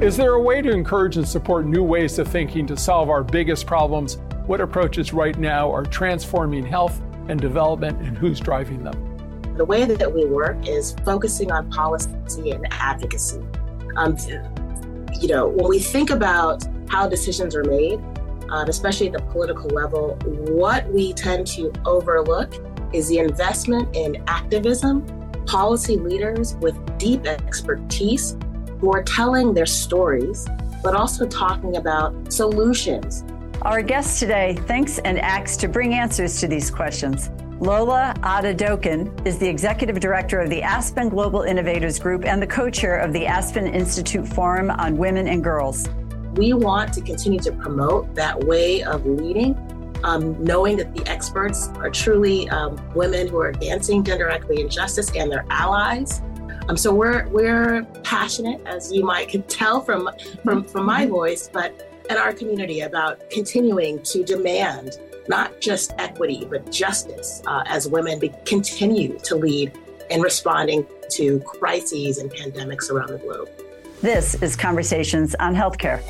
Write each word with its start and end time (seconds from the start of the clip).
Is 0.00 0.16
there 0.16 0.34
a 0.34 0.40
way 0.40 0.62
to 0.62 0.70
encourage 0.70 1.16
and 1.16 1.26
support 1.26 1.66
new 1.66 1.82
ways 1.82 2.20
of 2.20 2.28
thinking 2.28 2.68
to 2.68 2.76
solve 2.76 3.10
our 3.10 3.24
biggest 3.24 3.66
problems? 3.66 4.18
What 4.46 4.60
approaches 4.60 5.12
right 5.12 5.36
now 5.36 5.72
are 5.72 5.82
transforming 5.82 6.64
health 6.64 7.02
and 7.26 7.40
development, 7.40 8.00
and 8.02 8.16
who's 8.16 8.38
driving 8.38 8.84
them? 8.84 8.94
The 9.56 9.64
way 9.64 9.86
that 9.86 10.14
we 10.14 10.24
work 10.24 10.56
is 10.68 10.94
focusing 11.04 11.50
on 11.50 11.68
policy 11.72 12.12
and 12.52 12.64
advocacy. 12.70 13.42
Um, 13.96 14.16
you 15.20 15.26
know, 15.26 15.48
when 15.48 15.68
we 15.68 15.80
think 15.80 16.10
about 16.10 16.62
how 16.88 17.08
decisions 17.08 17.56
are 17.56 17.64
made, 17.64 17.98
um, 18.50 18.68
especially 18.68 19.08
at 19.08 19.14
the 19.14 19.22
political 19.32 19.68
level, 19.70 20.16
what 20.24 20.88
we 20.92 21.12
tend 21.12 21.48
to 21.48 21.72
overlook 21.84 22.54
is 22.92 23.08
the 23.08 23.18
investment 23.18 23.96
in 23.96 24.22
activism, 24.28 25.04
policy 25.46 25.96
leaders 25.96 26.54
with 26.60 26.78
deep 26.98 27.26
expertise 27.26 28.36
who 28.80 28.92
are 28.92 29.02
telling 29.02 29.54
their 29.54 29.66
stories, 29.66 30.46
but 30.82 30.94
also 30.94 31.26
talking 31.26 31.76
about 31.76 32.32
solutions. 32.32 33.24
Our 33.62 33.82
guest 33.82 34.20
today 34.20 34.54
thinks 34.66 34.98
and 35.00 35.18
acts 35.18 35.56
to 35.58 35.68
bring 35.68 35.94
answers 35.94 36.38
to 36.40 36.46
these 36.46 36.70
questions. 36.70 37.30
Lola 37.60 38.14
Adedokun 38.18 39.26
is 39.26 39.36
the 39.38 39.48
executive 39.48 39.98
director 39.98 40.38
of 40.38 40.48
the 40.48 40.62
Aspen 40.62 41.08
Global 41.08 41.42
Innovators 41.42 41.98
Group 41.98 42.24
and 42.24 42.40
the 42.40 42.46
co 42.46 42.70
chair 42.70 42.98
of 42.98 43.12
the 43.12 43.26
Aspen 43.26 43.66
Institute 43.66 44.28
Forum 44.28 44.70
on 44.70 44.96
Women 44.96 45.26
and 45.26 45.42
Girls. 45.42 45.88
We 46.34 46.52
want 46.52 46.92
to 46.92 47.00
continue 47.00 47.40
to 47.40 47.50
promote 47.50 48.14
that 48.14 48.38
way 48.44 48.84
of 48.84 49.04
leading, 49.04 49.56
um, 50.04 50.40
knowing 50.42 50.76
that 50.76 50.94
the 50.94 51.04
experts 51.10 51.66
are 51.78 51.90
truly 51.90 52.48
um, 52.50 52.80
women 52.94 53.26
who 53.26 53.40
are 53.40 53.48
advancing 53.48 54.04
gender 54.04 54.30
equity 54.30 54.62
and 54.62 54.70
justice 54.70 55.10
and 55.16 55.28
their 55.28 55.44
allies. 55.50 56.22
Um, 56.68 56.76
so 56.76 56.94
we're 56.94 57.26
we're 57.28 57.82
passionate, 58.04 58.60
as 58.66 58.92
you 58.92 59.02
might 59.02 59.30
could 59.30 59.48
tell 59.48 59.80
from 59.80 60.10
from 60.44 60.64
from 60.64 60.84
my 60.84 61.02
mm-hmm. 61.04 61.12
voice, 61.12 61.48
but 61.50 61.90
in 62.10 62.16
our 62.18 62.32
community 62.34 62.80
about 62.80 63.30
continuing 63.30 64.02
to 64.02 64.22
demand 64.22 64.98
not 65.28 65.60
just 65.62 65.94
equity, 65.98 66.46
but 66.48 66.70
justice 66.70 67.42
uh, 67.46 67.62
as 67.66 67.88
women 67.88 68.18
be, 68.18 68.32
continue 68.44 69.18
to 69.20 69.36
lead 69.36 69.72
in 70.10 70.20
responding 70.20 70.86
to 71.10 71.40
crises 71.40 72.18
and 72.18 72.30
pandemics 72.30 72.90
around 72.90 73.08
the 73.08 73.18
globe. 73.18 73.48
This 74.02 74.40
is 74.42 74.54
Conversations 74.54 75.34
on 75.36 75.54
Healthcare. 75.54 76.02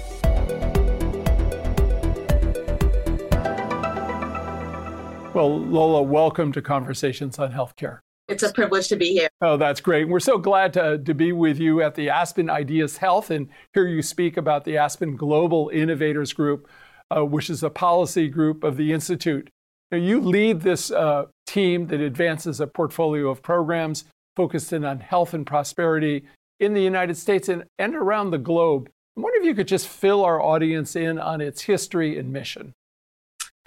Well, 5.34 5.60
Lola, 5.60 6.02
welcome 6.02 6.50
to 6.52 6.62
Conversations 6.62 7.38
on 7.38 7.52
Healthcare. 7.52 8.00
It's 8.28 8.42
a 8.42 8.52
privilege 8.52 8.88
to 8.88 8.96
be 8.96 9.12
here. 9.12 9.28
Oh, 9.40 9.56
that's 9.56 9.80
great. 9.80 10.06
We're 10.06 10.20
so 10.20 10.36
glad 10.36 10.74
to, 10.74 10.98
to 10.98 11.14
be 11.14 11.32
with 11.32 11.58
you 11.58 11.80
at 11.80 11.94
the 11.94 12.10
Aspen 12.10 12.50
Ideas 12.50 12.98
Health 12.98 13.30
and 13.30 13.48
hear 13.72 13.88
you 13.88 14.02
speak 14.02 14.36
about 14.36 14.64
the 14.64 14.76
Aspen 14.76 15.16
Global 15.16 15.70
Innovators 15.72 16.34
Group, 16.34 16.68
uh, 17.10 17.24
which 17.24 17.48
is 17.48 17.62
a 17.62 17.70
policy 17.70 18.28
group 18.28 18.64
of 18.64 18.76
the 18.76 18.92
Institute. 18.92 19.48
Now, 19.90 19.96
you 19.96 20.20
lead 20.20 20.60
this 20.60 20.90
uh, 20.90 21.24
team 21.46 21.86
that 21.86 22.00
advances 22.00 22.60
a 22.60 22.66
portfolio 22.66 23.30
of 23.30 23.40
programs 23.40 24.04
focused 24.36 24.74
in 24.74 24.84
on 24.84 25.00
health 25.00 25.32
and 25.32 25.46
prosperity 25.46 26.26
in 26.60 26.74
the 26.74 26.82
United 26.82 27.16
States 27.16 27.48
and, 27.48 27.64
and 27.78 27.94
around 27.94 28.30
the 28.30 28.38
globe. 28.38 28.90
I 29.16 29.20
wonder 29.22 29.40
if 29.40 29.46
you 29.46 29.54
could 29.54 29.68
just 29.68 29.88
fill 29.88 30.22
our 30.22 30.40
audience 30.40 30.94
in 30.94 31.18
on 31.18 31.40
its 31.40 31.62
history 31.62 32.18
and 32.18 32.30
mission. 32.30 32.74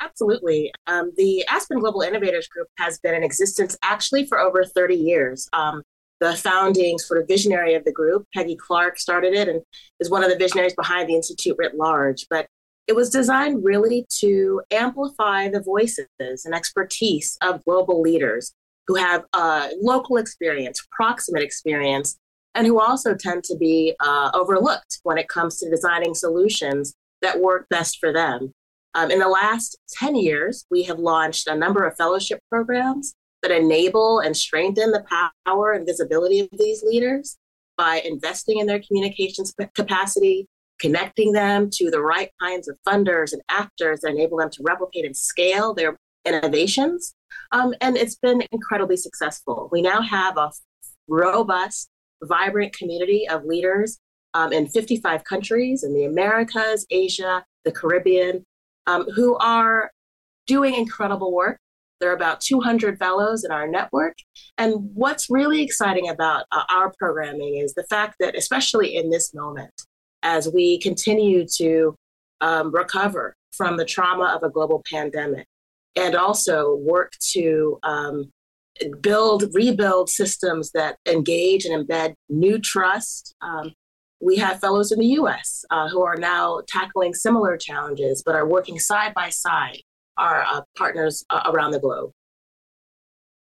Absolutely. 0.02 0.74
Um, 0.88 1.12
the 1.16 1.46
Aspen 1.48 1.80
Global 1.80 2.02
Innovators 2.02 2.48
Group 2.48 2.68
has 2.80 3.00
been 3.00 3.14
in 3.14 3.24
existence 3.24 3.78
actually 3.84 4.26
for 4.26 4.40
over 4.40 4.64
30 4.64 4.96
years. 4.96 5.48
Um, 5.54 5.84
the 6.20 6.36
founding 6.36 6.98
sort 7.00 7.20
of 7.20 7.28
visionary 7.28 7.74
of 7.76 7.84
the 7.84 7.92
group, 7.92 8.26
Peggy 8.34 8.56
Clark, 8.56 9.00
started 9.00 9.34
it 9.34 9.48
and 9.48 9.62
is 10.00 10.10
one 10.10 10.24
of 10.24 10.30
the 10.30 10.38
visionaries 10.38 10.76
behind 10.76 11.10
the 11.10 11.16
Institute 11.16 11.56
writ 11.58 11.76
large. 11.76 12.26
But 12.30 12.48
it 12.88 12.96
was 12.96 13.10
designed 13.10 13.64
really 13.64 14.06
to 14.20 14.62
amplify 14.72 15.50
the 15.50 15.62
voices 15.62 16.08
and 16.46 16.54
expertise 16.54 17.38
of 17.42 17.64
global 17.64 18.02
leaders 18.02 18.54
who 18.88 18.96
have 18.96 19.24
uh, 19.34 19.70
local 19.82 20.18
experience, 20.18 20.86
proximate 20.92 21.44
experience, 21.44 22.18
and 22.56 22.68
who 22.68 22.80
also 22.80 23.16
tend 23.16 23.44
to 23.46 23.56
be 23.56 23.96
uh, 24.00 24.32
overlooked 24.34 25.00
when 25.04 25.18
it 25.18 25.28
comes 25.28 25.60
to 25.60 25.70
designing 25.70 26.14
solutions 26.14 26.94
that 27.22 27.40
work 27.40 27.68
best 27.70 27.98
for 28.00 28.12
them. 28.12 28.52
Um, 28.94 29.10
in 29.10 29.20
the 29.20 29.28
last 29.28 29.78
10 29.94 30.16
years, 30.16 30.66
we 30.70 30.84
have 30.84 31.00
launched 31.00 31.48
a 31.48 31.56
number 31.56 31.86
of 31.86 31.96
fellowship 31.96 32.40
programs 32.50 33.16
that 33.42 33.52
enable 33.52 34.20
and 34.20 34.36
strengthen 34.36 34.92
the 34.92 35.06
power 35.46 35.72
and 35.72 35.86
visibility 35.86 36.42
of 36.42 36.50
these 36.52 36.84
leaders 36.84 37.38
by 37.78 38.02
investing 38.06 38.60
in 38.60 38.68
their 38.68 38.82
communications 38.82 39.54
capacity, 39.74 40.48
connecting 40.80 41.32
them 41.32 41.70
to 41.72 41.90
the 41.90 42.02
right 42.02 42.30
kinds 42.42 42.68
of 42.68 42.78
funders 42.88 43.34
and 43.34 43.42
actors 43.50 44.02
that 44.02 44.12
enable 44.12 44.38
them 44.38 44.50
to 44.52 44.62
replicate 44.64 45.06
and 45.06 45.16
scale 45.16 45.74
their 45.74 45.98
innovations. 46.26 47.16
Um, 47.52 47.74
and 47.82 47.98
it's 47.98 48.16
been 48.16 48.44
incredibly 48.52 48.98
successful. 48.98 49.70
We 49.72 49.82
now 49.82 50.02
have 50.02 50.38
a 50.38 50.52
robust, 51.08 51.90
vibrant 52.24 52.74
community 52.74 53.28
of 53.28 53.46
leaders 53.46 54.00
um, 54.34 54.54
in 54.54 54.68
55 54.68 55.24
countries 55.24 55.84
in 55.84 55.94
the 55.94 56.06
Americas, 56.06 56.86
Asia, 56.90 57.44
the 57.66 57.72
Caribbean, 57.72 58.46
um, 58.88 59.06
who 59.16 59.38
are 59.38 59.92
doing 60.48 60.76
incredible 60.76 61.34
work. 61.34 61.60
There 62.00 62.10
are 62.10 62.16
about 62.16 62.42
200 62.42 62.98
fellows 62.98 63.44
in 63.44 63.52
our 63.52 63.68
network. 63.68 64.18
And 64.58 64.90
what's 64.96 65.30
really 65.30 65.62
exciting 65.62 66.10
about 66.10 66.46
uh, 66.52 66.64
our 66.70 66.92
programming 66.98 67.58
is 67.58 67.74
the 67.74 67.86
fact 67.90 68.16
that, 68.20 68.36
especially 68.36 68.96
in 68.96 69.12
this 69.12 69.34
moment, 69.34 69.72
as 70.24 70.50
we 70.52 70.80
continue 70.80 71.46
to 71.58 71.96
um, 72.42 72.74
recover 72.74 73.36
from 73.52 73.78
the 73.78 73.86
trauma 73.86 74.34
of 74.36 74.44
a 74.44 74.50
global 74.50 74.82
pandemic 74.92 75.46
and 75.96 76.16
also 76.16 76.76
work 76.76 77.12
to 77.32 77.78
um, 77.84 78.32
build, 79.02 79.44
rebuild 79.54 80.10
systems 80.10 80.72
that 80.72 80.98
engage 81.08 81.66
and 81.66 81.88
embed 81.88 82.14
new 82.30 82.58
trust, 82.58 83.36
um, 83.42 83.74
we 84.22 84.38
have 84.38 84.60
fellows 84.60 84.92
in 84.92 85.00
the 85.00 85.08
US 85.08 85.66
uh, 85.72 85.90
who 85.90 86.02
are 86.02 86.16
now 86.16 86.62
tackling 86.68 87.14
similar 87.14 87.58
challenges, 87.58 88.24
but 88.24 88.36
are 88.36 88.48
working 88.48 88.80
side 88.80 89.14
by 89.14 89.30
side, 89.30 89.82
our 90.18 90.44
uh, 90.44 90.62
partners 90.78 91.26
uh, 91.30 91.42
around 91.46 91.72
the 91.72 91.80
globe. 91.80 92.12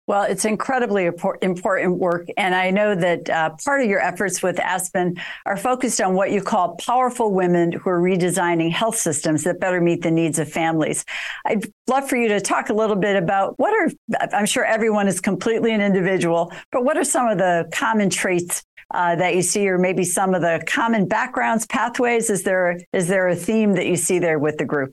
Well, 0.06 0.24
it's 0.24 0.44
incredibly 0.44 1.06
important 1.06 1.98
work. 1.98 2.28
And 2.36 2.54
I 2.54 2.70
know 2.70 2.94
that 2.94 3.30
uh, 3.30 3.56
part 3.64 3.80
of 3.80 3.88
your 3.88 4.00
efforts 4.00 4.42
with 4.42 4.60
Aspen 4.60 5.18
are 5.46 5.56
focused 5.56 5.98
on 5.98 6.12
what 6.12 6.30
you 6.30 6.42
call 6.42 6.76
powerful 6.76 7.32
women 7.32 7.72
who 7.72 7.88
are 7.88 8.00
redesigning 8.00 8.70
health 8.70 8.96
systems 8.96 9.44
that 9.44 9.60
better 9.60 9.80
meet 9.80 10.02
the 10.02 10.10
needs 10.10 10.38
of 10.38 10.52
families. 10.52 11.06
I'd 11.46 11.64
love 11.88 12.06
for 12.06 12.16
you 12.16 12.28
to 12.28 12.40
talk 12.40 12.68
a 12.68 12.74
little 12.74 12.96
bit 12.96 13.16
about 13.16 13.58
what 13.58 13.72
are, 13.72 13.90
I'm 14.34 14.44
sure 14.44 14.66
everyone 14.66 15.08
is 15.08 15.22
completely 15.22 15.72
an 15.72 15.80
individual, 15.80 16.52
but 16.70 16.84
what 16.84 16.98
are 16.98 17.04
some 17.04 17.28
of 17.28 17.38
the 17.38 17.66
common 17.72 18.10
traits 18.10 18.62
uh, 18.94 19.16
that 19.16 19.34
you 19.34 19.42
see, 19.42 19.68
or 19.68 19.76
maybe 19.76 20.04
some 20.04 20.34
of 20.34 20.40
the 20.40 20.62
common 20.66 21.06
backgrounds, 21.06 21.66
pathways? 21.66 22.30
Is 22.30 22.44
there 22.44 22.78
is 22.92 23.08
there 23.08 23.28
a 23.28 23.34
theme 23.34 23.74
that 23.74 23.86
you 23.86 23.96
see 23.96 24.18
there 24.18 24.38
with 24.38 24.56
the 24.58 24.64
group? 24.64 24.92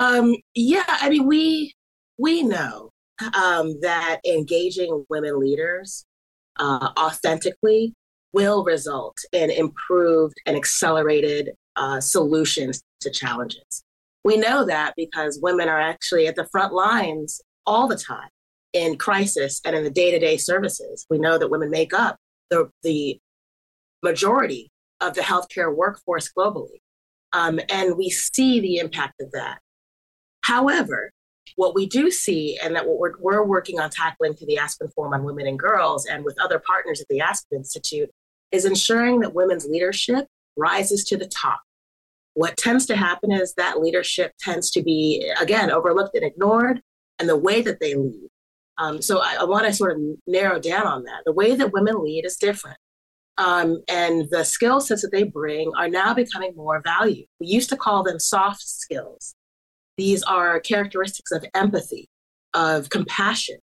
Um, 0.00 0.34
yeah, 0.54 0.84
I 0.88 1.10
mean, 1.10 1.26
we 1.26 1.74
we 2.18 2.42
know 2.42 2.90
um, 3.34 3.78
that 3.82 4.20
engaging 4.26 5.04
women 5.10 5.38
leaders 5.38 6.04
uh, 6.58 6.90
authentically 6.98 7.92
will 8.32 8.64
result 8.64 9.16
in 9.32 9.50
improved 9.50 10.34
and 10.46 10.56
accelerated 10.56 11.50
uh, 11.76 12.00
solutions 12.00 12.82
to 13.00 13.10
challenges. 13.10 13.84
We 14.24 14.38
know 14.38 14.64
that 14.64 14.94
because 14.96 15.38
women 15.42 15.68
are 15.68 15.80
actually 15.80 16.26
at 16.26 16.34
the 16.34 16.48
front 16.50 16.72
lines 16.72 17.40
all 17.66 17.86
the 17.86 17.96
time 17.96 18.28
in 18.72 18.96
crisis 18.96 19.60
and 19.64 19.76
in 19.76 19.84
the 19.84 19.90
day 19.90 20.10
to 20.10 20.18
day 20.18 20.36
services. 20.38 21.06
We 21.10 21.18
know 21.18 21.38
that 21.38 21.50
women 21.50 21.70
make 21.70 21.92
up 21.92 22.16
the, 22.54 22.70
the 22.82 23.18
majority 24.02 24.70
of 25.00 25.14
the 25.14 25.22
healthcare 25.22 25.74
workforce 25.74 26.30
globally. 26.36 26.80
Um, 27.32 27.58
and 27.68 27.96
we 27.96 28.10
see 28.10 28.60
the 28.60 28.76
impact 28.76 29.20
of 29.20 29.32
that. 29.32 29.58
However, 30.42 31.10
what 31.56 31.74
we 31.74 31.86
do 31.86 32.10
see, 32.10 32.58
and 32.62 32.74
that 32.76 32.86
what 32.86 32.98
we're, 32.98 33.18
we're 33.18 33.44
working 33.44 33.80
on 33.80 33.90
tackling 33.90 34.34
through 34.34 34.46
the 34.46 34.58
Aspen 34.58 34.88
Forum 34.94 35.12
on 35.14 35.24
Women 35.24 35.46
and 35.46 35.58
Girls 35.58 36.06
and 36.06 36.24
with 36.24 36.40
other 36.40 36.58
partners 36.58 37.00
at 37.00 37.08
the 37.08 37.20
Aspen 37.20 37.58
Institute, 37.58 38.10
is 38.52 38.64
ensuring 38.64 39.20
that 39.20 39.34
women's 39.34 39.66
leadership 39.66 40.26
rises 40.56 41.04
to 41.04 41.16
the 41.16 41.26
top. 41.26 41.60
What 42.34 42.56
tends 42.56 42.86
to 42.86 42.96
happen 42.96 43.32
is 43.32 43.54
that 43.54 43.80
leadership 43.80 44.32
tends 44.40 44.70
to 44.72 44.82
be, 44.82 45.28
again, 45.40 45.70
overlooked 45.70 46.14
and 46.14 46.24
ignored, 46.24 46.80
and 47.18 47.28
the 47.28 47.36
way 47.36 47.62
that 47.62 47.80
they 47.80 47.94
lead 47.94 48.28
um, 48.78 49.00
so 49.00 49.20
I, 49.20 49.36
I 49.40 49.44
want 49.44 49.66
to 49.66 49.72
sort 49.72 49.92
of 49.92 49.98
narrow 50.26 50.58
down 50.58 50.86
on 50.86 51.04
that. 51.04 51.22
The 51.24 51.32
way 51.32 51.54
that 51.54 51.72
women 51.72 52.02
lead 52.02 52.24
is 52.24 52.36
different. 52.36 52.78
Um, 53.36 53.82
and 53.88 54.28
the 54.30 54.44
skill 54.44 54.80
sets 54.80 55.02
that 55.02 55.10
they 55.10 55.24
bring 55.24 55.72
are 55.76 55.88
now 55.88 56.14
becoming 56.14 56.54
more 56.54 56.80
valued. 56.84 57.26
We 57.40 57.48
used 57.48 57.68
to 57.70 57.76
call 57.76 58.02
them 58.02 58.20
soft 58.20 58.62
skills. 58.62 59.34
These 59.96 60.22
are 60.22 60.60
characteristics 60.60 61.32
of 61.32 61.44
empathy, 61.54 62.08
of 62.52 62.90
compassion, 62.90 63.58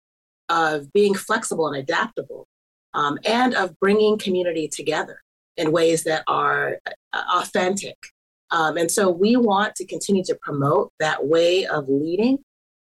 of 0.48 0.92
being 0.94 1.14
flexible 1.14 1.68
and 1.68 1.78
adaptable, 1.78 2.48
um, 2.94 3.20
and 3.26 3.54
of 3.54 3.80
bringing 3.80 4.18
community 4.18 4.68
together 4.68 5.22
in 5.58 5.72
ways 5.72 6.04
that 6.04 6.24
are 6.28 6.80
uh, 7.14 7.24
authentic. 7.36 7.98
Um, 8.52 8.78
and 8.78 8.90
so 8.90 9.10
we 9.10 9.36
want 9.38 9.76
to 9.76 9.86
continue 9.86 10.24
to 10.24 10.38
promote 10.42 10.92
that 11.00 11.28
way 11.28 11.68
of 11.68 11.86
leading, 11.88 12.40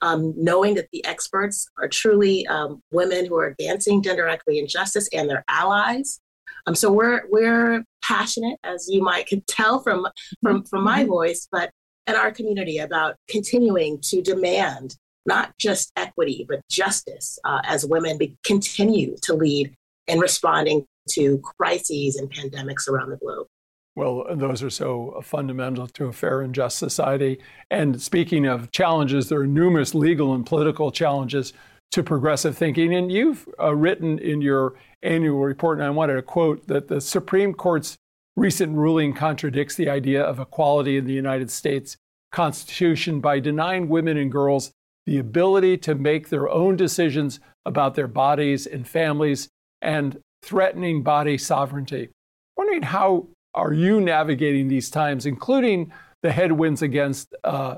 um, 0.05 0.35
knowing 0.37 0.75
that 0.75 0.89
the 0.93 1.05
experts 1.07 1.67
are 1.79 1.89
truly 1.89 2.47
um, 2.47 2.83
women 2.93 3.25
who 3.25 3.37
are 3.37 3.47
advancing 3.47 4.03
gender 4.03 4.29
equity 4.29 4.59
and 4.59 4.69
justice 4.69 5.09
and 5.15 5.31
their 5.31 5.45
allies. 5.49 6.21
Um, 6.67 6.75
so 6.75 6.93
we're 6.93 7.23
we're 7.31 7.85
passionate, 8.03 8.59
as 8.65 8.87
you 8.89 9.03
might 9.03 9.27
can 9.27 9.43
tell 9.49 9.81
from 9.81 10.07
from 10.43 10.65
from 10.65 10.85
my 10.85 11.01
mm-hmm. 11.01 11.09
voice, 11.11 11.49
but 11.51 11.71
in 12.07 12.15
our 12.15 12.31
community 12.31 12.79
about 12.79 13.17
continuing 13.29 13.99
to 14.03 14.21
demand 14.21 14.97
not 15.27 15.57
just 15.57 15.91
equity 15.97 16.45
but 16.47 16.61
justice 16.69 17.39
uh, 17.45 17.63
as 17.65 17.87
women 17.87 18.19
be, 18.19 18.37
continue 18.45 19.17
to 19.23 19.33
lead 19.33 19.75
in 20.07 20.19
responding 20.19 20.85
to 21.09 21.39
crises 21.39 22.17
and 22.17 22.31
pandemics 22.31 22.89
around 22.89 23.09
the 23.09 23.17
globe. 23.17 23.47
Well, 23.97 24.27
those 24.35 24.63
are 24.63 24.71
so 24.71 25.21
fundamental 25.23 25.87
to 25.87 26.07
a 26.07 26.13
fair 26.13 26.41
and 26.41 26.55
just 26.55 26.79
society. 26.79 27.39
And 27.71 28.03
speaking 28.03 28.45
of 28.45 28.73
challenges, 28.73 29.29
there 29.29 29.41
are 29.41 29.47
numerous 29.47 29.95
legal 29.95 30.35
and 30.35 30.45
political 30.45 30.91
challenges 30.91 31.53
to 31.93 32.03
progressive 32.03 32.59
thinking. 32.59 32.93
And 32.93 33.13
you've 33.13 33.49
uh, 33.61 33.75
written 33.75 34.19
in 34.19 34.41
your 34.41 34.75
annual 35.05 35.39
report, 35.39 35.79
and 35.79 35.87
I 35.87 35.91
wanted 35.91 36.15
to 36.15 36.23
quote 36.23 36.67
that 36.67 36.89
the 36.89 37.01
Supreme 37.01 37.55
Court's 37.55 37.97
recent 38.37 38.77
ruling 38.77 39.13
contradicts 39.13 39.77
the 39.77 39.89
idea 39.89 40.23
of 40.23 40.41
equality 40.41 40.97
in 40.97 41.05
the 41.05 41.13
United 41.13 41.51
States 41.51 41.97
Constitution 42.33 43.21
by 43.21 43.39
denying 43.39 43.89
women 43.89 44.17
and 44.17 44.33
girls 44.33 44.73
the 45.07 45.19
ability 45.19 45.77
to 45.77 45.95
make 45.95 46.31
their 46.31 46.49
own 46.49 46.75
decisions 46.75 47.39
about 47.65 47.95
their 47.95 48.09
bodies 48.09 48.67
and 48.67 48.89
families 48.89 49.49
and 49.81 50.19
threatening 50.43 51.05
body 51.05 51.39
sovereignty. 51.39 52.09
Wondering 52.57 52.83
how 52.83 53.29
are 53.55 53.73
you 53.73 54.01
navigating 54.01 54.69
these 54.69 54.91
times, 54.91 55.27
including 55.27 55.93
the 56.23 56.33
headwinds 56.33 56.83
against 56.83 57.35
uh, 57.45 57.77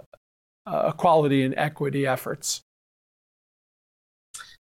uh, 0.66 0.92
equality 0.94 1.42
and 1.42 1.54
equity 1.56 2.06
efforts? 2.06 2.62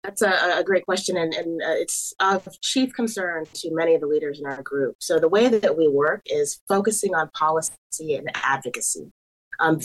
That's 0.04 0.22
a, 0.22 0.60
a 0.60 0.64
great 0.64 0.86
question, 0.86 1.18
and, 1.18 1.34
and 1.34 1.62
uh, 1.62 1.72
it's 1.72 2.14
of 2.20 2.48
chief 2.62 2.94
concern 2.94 3.46
to 3.56 3.74
many 3.74 3.96
of 3.96 4.02
the 4.02 4.08
leaders 4.08 4.40
in 4.40 4.46
our 4.46 4.62
group. 4.62 4.98
So, 5.00 5.18
the 5.18 5.28
way 5.28 5.48
that 5.48 5.78
we 5.78 5.88
work 5.88 6.22
is 6.28 6.62
focusing 6.68 7.16
on 7.16 7.30
policy 7.30 7.74
and 8.00 8.30
advocacy. 8.36 9.10
Um, 9.60 9.80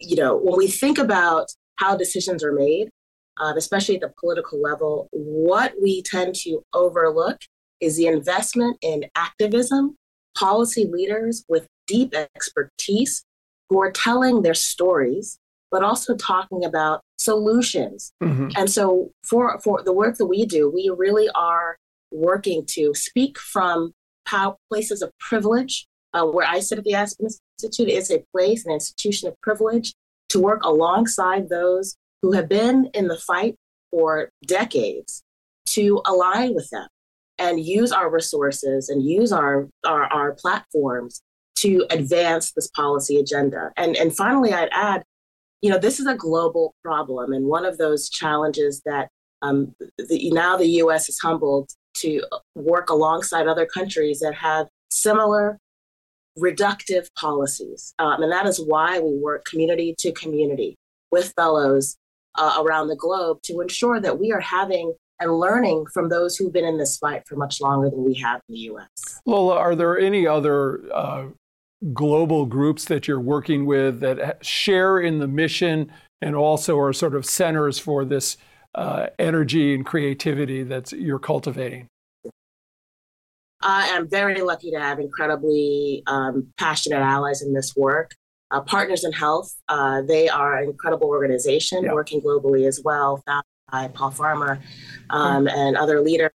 you 0.00 0.16
know, 0.16 0.36
when 0.36 0.56
we 0.56 0.66
think 0.66 0.98
about 0.98 1.46
how 1.76 1.96
decisions 1.96 2.42
are 2.42 2.52
made, 2.52 2.88
uh, 3.40 3.52
especially 3.56 3.96
at 3.96 4.00
the 4.00 4.12
political 4.18 4.60
level, 4.60 5.08
what 5.12 5.74
we 5.80 6.02
tend 6.02 6.34
to 6.34 6.62
overlook 6.74 7.38
is 7.80 7.96
the 7.96 8.06
investment 8.06 8.78
in 8.82 9.04
activism, 9.14 9.96
policy 10.36 10.86
leaders 10.90 11.44
with 11.48 11.66
deep 11.86 12.14
expertise 12.14 13.24
who 13.68 13.80
are 13.80 13.90
telling 13.90 14.42
their 14.42 14.54
stories, 14.54 15.38
but 15.70 15.82
also 15.82 16.16
talking 16.16 16.64
about 16.64 17.00
solutions. 17.18 18.12
Mm-hmm. 18.22 18.48
And 18.56 18.70
so, 18.70 19.10
for, 19.24 19.58
for 19.60 19.82
the 19.82 19.92
work 19.92 20.16
that 20.18 20.26
we 20.26 20.44
do, 20.46 20.68
we 20.68 20.90
really 20.96 21.28
are 21.34 21.76
working 22.10 22.64
to 22.70 22.92
speak 22.94 23.38
from 23.38 23.92
how 24.26 24.56
places 24.68 25.02
of 25.02 25.10
privilege. 25.18 25.86
Uh, 26.12 26.24
where 26.24 26.46
I 26.46 26.58
sit 26.58 26.76
at 26.76 26.82
the 26.82 26.94
Aspen 26.94 27.28
Institute 27.62 27.88
is 27.88 28.10
a 28.10 28.24
place, 28.32 28.66
an 28.66 28.72
institution 28.72 29.28
of 29.28 29.40
privilege, 29.42 29.94
to 30.30 30.40
work 30.40 30.60
alongside 30.64 31.48
those 31.48 31.94
who 32.20 32.32
have 32.32 32.48
been 32.48 32.90
in 32.94 33.06
the 33.06 33.16
fight 33.16 33.54
for 33.92 34.28
decades 34.44 35.22
to 35.66 36.02
align 36.04 36.54
with 36.54 36.68
them 36.70 36.88
and 37.40 37.58
use 37.58 37.90
our 37.90 38.10
resources 38.10 38.90
and 38.90 39.02
use 39.04 39.32
our, 39.32 39.66
our, 39.84 40.04
our 40.04 40.32
platforms 40.34 41.22
to 41.56 41.86
advance 41.90 42.52
this 42.52 42.68
policy 42.68 43.18
agenda. 43.18 43.70
And, 43.76 43.96
and 43.96 44.14
finally, 44.14 44.52
I'd 44.52 44.68
add, 44.72 45.02
you 45.62 45.70
know, 45.70 45.78
this 45.78 45.98
is 45.98 46.06
a 46.06 46.14
global 46.14 46.74
problem. 46.84 47.32
And 47.32 47.46
one 47.46 47.64
of 47.64 47.78
those 47.78 48.08
challenges 48.10 48.82
that 48.84 49.08
um, 49.42 49.74
the, 49.98 50.30
now 50.30 50.56
the 50.56 50.68
US 50.82 51.08
is 51.08 51.18
humbled 51.18 51.70
to 51.94 52.22
work 52.54 52.90
alongside 52.90 53.46
other 53.46 53.66
countries 53.66 54.20
that 54.20 54.34
have 54.34 54.68
similar 54.90 55.58
reductive 56.38 57.08
policies. 57.18 57.94
Um, 57.98 58.22
and 58.22 58.32
that 58.32 58.46
is 58.46 58.60
why 58.60 59.00
we 59.00 59.16
work 59.16 59.44
community 59.44 59.94
to 59.98 60.12
community 60.12 60.76
with 61.10 61.32
fellows 61.36 61.96
uh, 62.36 62.62
around 62.64 62.88
the 62.88 62.96
globe 62.96 63.38
to 63.44 63.60
ensure 63.60 63.98
that 64.00 64.20
we 64.20 64.30
are 64.32 64.40
having 64.40 64.94
and 65.20 65.38
learning 65.38 65.86
from 65.92 66.08
those 66.08 66.36
who've 66.36 66.52
been 66.52 66.64
in 66.64 66.78
this 66.78 66.96
fight 66.96 67.28
for 67.28 67.36
much 67.36 67.60
longer 67.60 67.90
than 67.90 68.04
we 68.04 68.14
have 68.14 68.40
in 68.48 68.54
the 68.54 68.60
US. 68.72 69.20
Lola, 69.26 69.56
are 69.56 69.74
there 69.74 69.98
any 69.98 70.26
other 70.26 70.82
uh, 70.92 71.26
global 71.92 72.46
groups 72.46 72.86
that 72.86 73.06
you're 73.06 73.20
working 73.20 73.66
with 73.66 74.00
that 74.00 74.44
share 74.44 74.98
in 74.98 75.18
the 75.18 75.28
mission 75.28 75.92
and 76.22 76.34
also 76.34 76.78
are 76.78 76.92
sort 76.92 77.14
of 77.14 77.24
centers 77.24 77.78
for 77.78 78.04
this 78.04 78.36
uh, 78.74 79.06
energy 79.18 79.74
and 79.74 79.84
creativity 79.84 80.62
that 80.62 80.92
you're 80.92 81.18
cultivating? 81.18 81.86
I 83.62 83.88
am 83.88 84.08
very 84.08 84.40
lucky 84.40 84.70
to 84.70 84.80
have 84.80 84.98
incredibly 84.98 86.02
um, 86.06 86.48
passionate 86.56 87.00
allies 87.00 87.42
in 87.42 87.52
this 87.52 87.76
work. 87.76 88.12
Uh, 88.50 88.60
Partners 88.62 89.04
in 89.04 89.12
Health, 89.12 89.54
uh, 89.68 90.02
they 90.02 90.28
are 90.28 90.58
an 90.58 90.70
incredible 90.70 91.08
organization 91.08 91.84
yeah. 91.84 91.92
working 91.92 92.20
globally 92.20 92.66
as 92.66 92.80
well, 92.82 93.22
founded 93.26 93.44
by 93.70 93.88
Paul 93.88 94.10
Farmer 94.10 94.60
um, 95.10 95.46
mm-hmm. 95.46 95.58
and 95.58 95.76
other 95.76 96.00
leaders. 96.00 96.30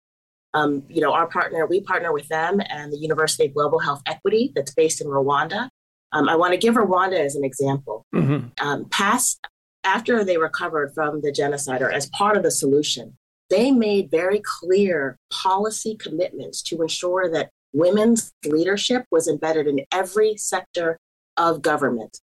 Um, 0.55 0.83
you 0.89 1.01
know, 1.01 1.13
our 1.13 1.27
partner, 1.27 1.67
we 1.67 1.81
partner 1.81 2.13
with 2.13 2.29
them 2.29 2.61
and 2.69 2.93
the 2.93 2.99
University 2.99 3.47
of 3.47 3.55
Global 3.55 3.79
Health 3.79 4.03
Equity 4.07 4.53
that's 4.55 4.75
based 4.75 5.01
in 5.01 5.07
Rwanda. 5.07 5.69
Um, 6.13 6.29
I 6.29 6.37
want 6.37 6.53
to 6.53 6.59
give 6.59 6.75
Rwanda 6.75 7.19
as 7.19 7.37
an 7.37 7.45
example. 7.45 8.05
Mm-hmm. 8.15 8.67
Um, 8.67 8.87
past, 8.91 9.41
after 9.85 10.25
they 10.25 10.37
recovered 10.37 10.93
from 10.95 11.23
the 11.23 11.33
genocide 11.33 11.81
or 11.81 11.91
as 11.91 12.11
part 12.11 12.37
of 12.37 12.43
the 12.43 12.51
solution, 12.51 13.17
they 13.49 13.71
made 13.71 14.11
very 14.11 14.43
clear 14.61 15.19
policy 15.31 15.97
commitments 15.97 16.63
to 16.63 16.83
ensure 16.83 17.31
that 17.31 17.51
women's 17.73 18.33
leadership 18.45 19.05
was 19.11 19.29
embedded 19.29 19.67
in 19.67 19.85
every 19.91 20.37
sector 20.37 20.99
of 21.37 21.63
government. 21.63 22.19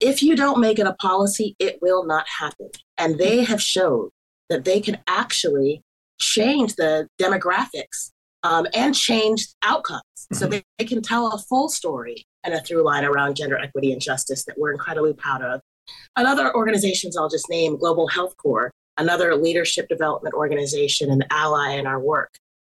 If 0.00 0.22
you 0.22 0.34
don't 0.34 0.60
make 0.60 0.78
it 0.78 0.86
a 0.86 0.94
policy, 0.94 1.54
it 1.58 1.80
will 1.80 2.04
not 2.04 2.26
happen. 2.38 2.70
And 2.98 3.18
they 3.18 3.44
have 3.44 3.62
showed 3.62 4.10
that 4.52 4.64
they 4.64 4.80
can 4.80 4.98
actually 5.06 5.82
change 6.20 6.76
the 6.76 7.08
demographics 7.20 8.10
um, 8.42 8.66
and 8.74 8.94
change 8.94 9.48
outcomes. 9.62 10.02
Mm-hmm. 10.16 10.36
So 10.36 10.46
they, 10.46 10.62
they 10.78 10.84
can 10.84 11.02
tell 11.02 11.32
a 11.32 11.38
full 11.38 11.68
story 11.68 12.26
and 12.44 12.54
a 12.54 12.60
through 12.60 12.84
line 12.84 13.04
around 13.04 13.36
gender 13.36 13.58
equity 13.58 13.92
and 13.92 14.00
justice 14.00 14.44
that 14.44 14.58
we're 14.58 14.72
incredibly 14.72 15.14
proud 15.14 15.42
of. 15.42 15.60
Another 16.16 16.54
organizations 16.54 17.16
I'll 17.16 17.28
just 17.28 17.48
name 17.50 17.78
Global 17.78 18.06
Health 18.08 18.36
Corps, 18.36 18.70
another 18.98 19.34
leadership 19.34 19.88
development 19.88 20.34
organization 20.34 21.10
and 21.10 21.24
ally 21.30 21.72
in 21.72 21.86
our 21.86 22.00
work. 22.00 22.30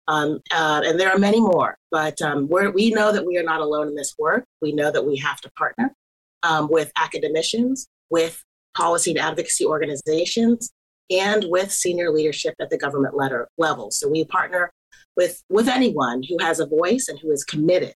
Um, 0.09 0.39
uh, 0.51 0.81
and 0.85 0.99
there 0.99 1.11
are 1.11 1.19
many 1.19 1.41
more, 1.41 1.77
but 1.91 2.21
um, 2.21 2.47
we 2.47 2.91
know 2.91 3.11
that 3.11 3.25
we 3.25 3.37
are 3.37 3.43
not 3.43 3.59
alone 3.59 3.89
in 3.89 3.95
this 3.95 4.15
work. 4.17 4.45
We 4.61 4.71
know 4.71 4.89
that 4.89 5.05
we 5.05 5.17
have 5.17 5.41
to 5.41 5.51
partner 5.51 5.93
um, 6.43 6.69
with 6.69 6.91
academicians, 6.95 7.87
with 8.09 8.41
policy 8.73 9.11
and 9.11 9.19
advocacy 9.19 9.65
organizations, 9.65 10.71
and 11.09 11.45
with 11.47 11.71
senior 11.71 12.11
leadership 12.11 12.55
at 12.59 12.69
the 12.69 12.77
government 12.77 13.15
letter 13.15 13.47
level. 13.57 13.91
So 13.91 14.09
we 14.09 14.25
partner 14.25 14.71
with, 15.15 15.41
with 15.49 15.67
anyone 15.67 16.23
who 16.23 16.37
has 16.39 16.59
a 16.59 16.65
voice 16.65 17.07
and 17.07 17.19
who 17.19 17.31
is 17.31 17.43
committed 17.43 17.93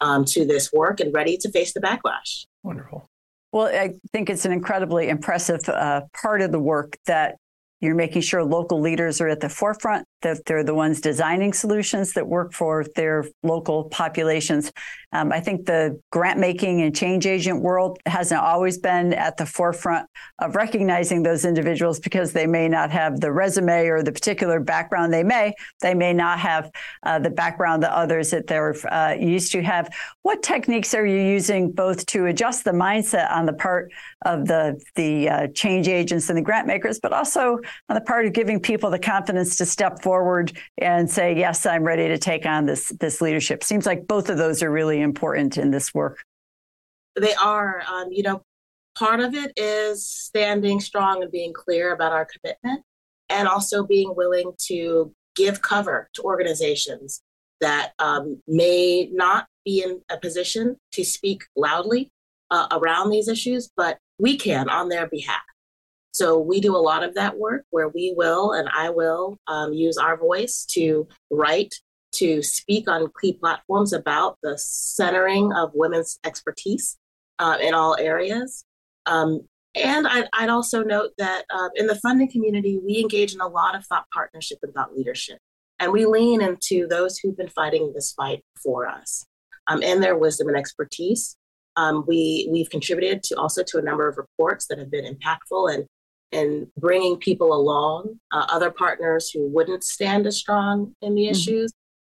um, 0.00 0.24
to 0.26 0.44
this 0.44 0.72
work 0.72 1.00
and 1.00 1.12
ready 1.12 1.36
to 1.38 1.50
face 1.50 1.72
the 1.72 1.80
backlash. 1.80 2.46
Wonderful. 2.62 3.06
Well, 3.52 3.66
I 3.66 3.94
think 4.12 4.30
it's 4.30 4.44
an 4.44 4.52
incredibly 4.52 5.08
impressive 5.08 5.68
uh, 5.68 6.02
part 6.14 6.40
of 6.40 6.52
the 6.52 6.60
work 6.60 6.96
that 7.06 7.36
you're 7.80 7.94
making 7.96 8.22
sure 8.22 8.44
local 8.44 8.80
leaders 8.80 9.20
are 9.20 9.28
at 9.28 9.40
the 9.40 9.48
forefront, 9.48 10.06
that 10.22 10.44
they're 10.44 10.64
the 10.64 10.74
ones 10.74 11.00
designing 11.00 11.52
solutions 11.52 12.12
that 12.12 12.26
work 12.26 12.52
for 12.52 12.84
their 12.96 13.24
local 13.42 13.84
populations. 13.84 14.72
Um, 15.12 15.32
I 15.32 15.40
think 15.40 15.66
the 15.66 16.00
grant 16.10 16.38
making 16.38 16.82
and 16.82 16.94
change 16.94 17.26
agent 17.26 17.62
world 17.62 17.98
hasn't 18.06 18.40
always 18.40 18.78
been 18.78 19.12
at 19.12 19.36
the 19.36 19.46
forefront 19.46 20.08
of 20.38 20.54
recognizing 20.54 21.22
those 21.22 21.44
individuals 21.44 21.98
because 21.98 22.32
they 22.32 22.46
may 22.46 22.68
not 22.68 22.92
have 22.92 23.20
the 23.20 23.32
resume 23.32 23.86
or 23.86 24.02
the 24.04 24.12
particular 24.12 24.60
background 24.60 25.12
they 25.12 25.24
may. 25.24 25.52
They 25.80 25.94
may 25.94 26.12
not 26.12 26.38
have 26.38 26.70
uh, 27.02 27.18
the 27.18 27.30
background 27.30 27.82
that 27.82 27.92
others 27.92 28.30
that 28.30 28.46
they're 28.46 28.76
uh, 28.92 29.14
used 29.18 29.50
to 29.52 29.62
have. 29.62 29.92
What 30.22 30.44
techniques 30.44 30.94
are 30.94 31.06
you 31.06 31.20
using 31.20 31.72
both 31.72 32.06
to 32.06 32.26
adjust 32.26 32.64
the 32.64 32.70
mindset 32.70 33.32
on 33.32 33.46
the 33.46 33.52
part 33.52 33.90
of 34.24 34.46
the 34.46 34.80
the 34.94 35.28
uh, 35.28 35.46
change 35.54 35.88
agents 35.88 36.28
and 36.28 36.38
the 36.38 36.42
grant 36.42 36.66
makers, 36.68 37.00
but 37.00 37.12
also 37.12 37.58
on 37.88 37.94
the 37.94 38.00
part 38.00 38.26
of 38.26 38.32
giving 38.32 38.60
people 38.60 38.90
the 38.90 38.98
confidence 38.98 39.56
to 39.56 39.66
step 39.66 40.02
forward 40.02 40.09
and 40.78 41.10
say, 41.10 41.36
"Yes, 41.36 41.66
I'm 41.66 41.84
ready 41.84 42.08
to 42.08 42.18
take 42.18 42.46
on 42.46 42.66
this 42.66 42.88
this 43.00 43.20
leadership." 43.20 43.64
Seems 43.64 43.86
like 43.86 44.06
both 44.06 44.28
of 44.28 44.38
those 44.38 44.62
are 44.62 44.70
really 44.70 45.00
important 45.00 45.56
in 45.56 45.70
this 45.70 45.94
work. 45.94 46.22
They 47.18 47.34
are. 47.34 47.82
Um, 47.88 48.08
you 48.10 48.22
know, 48.22 48.42
part 48.96 49.20
of 49.20 49.34
it 49.34 49.52
is 49.56 50.08
standing 50.08 50.80
strong 50.80 51.22
and 51.22 51.30
being 51.30 51.52
clear 51.52 51.92
about 51.92 52.12
our 52.12 52.26
commitment, 52.26 52.84
and 53.28 53.48
also 53.48 53.84
being 53.84 54.14
willing 54.16 54.52
to 54.66 55.12
give 55.36 55.62
cover 55.62 56.08
to 56.14 56.22
organizations 56.22 57.22
that 57.60 57.92
um, 57.98 58.42
may 58.46 59.08
not 59.12 59.46
be 59.64 59.82
in 59.82 60.00
a 60.10 60.16
position 60.16 60.76
to 60.92 61.04
speak 61.04 61.42
loudly 61.56 62.10
uh, 62.50 62.66
around 62.72 63.10
these 63.10 63.28
issues, 63.28 63.70
but 63.76 63.98
we 64.18 64.36
can 64.36 64.68
on 64.68 64.88
their 64.88 65.06
behalf. 65.06 65.42
So 66.12 66.38
we 66.38 66.60
do 66.60 66.76
a 66.76 66.78
lot 66.78 67.02
of 67.02 67.14
that 67.14 67.38
work 67.38 67.64
where 67.70 67.88
we 67.88 68.14
will 68.16 68.52
and 68.52 68.68
I 68.68 68.90
will 68.90 69.38
um, 69.46 69.72
use 69.72 69.96
our 69.96 70.16
voice 70.16 70.64
to 70.70 71.06
write, 71.30 71.74
to 72.12 72.42
speak 72.42 72.88
on 72.88 73.10
key 73.20 73.34
platforms 73.34 73.92
about 73.92 74.38
the 74.42 74.58
centering 74.58 75.52
of 75.52 75.70
women's 75.74 76.18
expertise 76.24 76.98
uh, 77.38 77.58
in 77.60 77.74
all 77.74 77.96
areas. 77.98 78.64
Um, 79.06 79.42
and 79.74 80.06
I'd, 80.06 80.28
I'd, 80.32 80.48
also 80.48 80.82
note 80.82 81.10
that 81.18 81.44
uh, 81.48 81.68
in 81.76 81.86
the 81.86 81.94
funding 81.94 82.30
community, 82.30 82.80
we 82.84 82.98
engage 82.98 83.34
in 83.34 83.40
a 83.40 83.46
lot 83.46 83.76
of 83.76 83.86
thought 83.86 84.06
partnership 84.12 84.58
and 84.62 84.74
thought 84.74 84.96
leadership. 84.96 85.38
And 85.78 85.92
we 85.92 86.06
lean 86.06 86.42
into 86.42 86.88
those 86.88 87.18
who've 87.18 87.36
been 87.36 87.48
fighting 87.48 87.92
this 87.94 88.12
fight 88.12 88.42
for 88.62 88.88
us 88.88 89.24
um, 89.68 89.82
and 89.82 90.02
their 90.02 90.16
wisdom 90.16 90.48
and 90.48 90.56
expertise. 90.56 91.36
Um, 91.76 92.04
we, 92.06 92.48
we've 92.50 92.68
contributed 92.68 93.22
to 93.24 93.36
also 93.38 93.62
to 93.62 93.78
a 93.78 93.82
number 93.82 94.08
of 94.08 94.18
reports 94.18 94.66
that 94.66 94.78
have 94.78 94.90
been 94.90 95.04
impactful 95.04 95.72
and, 95.72 95.86
and 96.32 96.66
bringing 96.76 97.16
people 97.16 97.52
along, 97.52 98.20
uh, 98.32 98.46
other 98.50 98.70
partners 98.70 99.30
who 99.30 99.48
wouldn't 99.48 99.84
stand 99.84 100.26
as 100.26 100.36
strong 100.36 100.94
in 101.02 101.14
the 101.14 101.22
mm-hmm. 101.22 101.30
issues. 101.32 101.72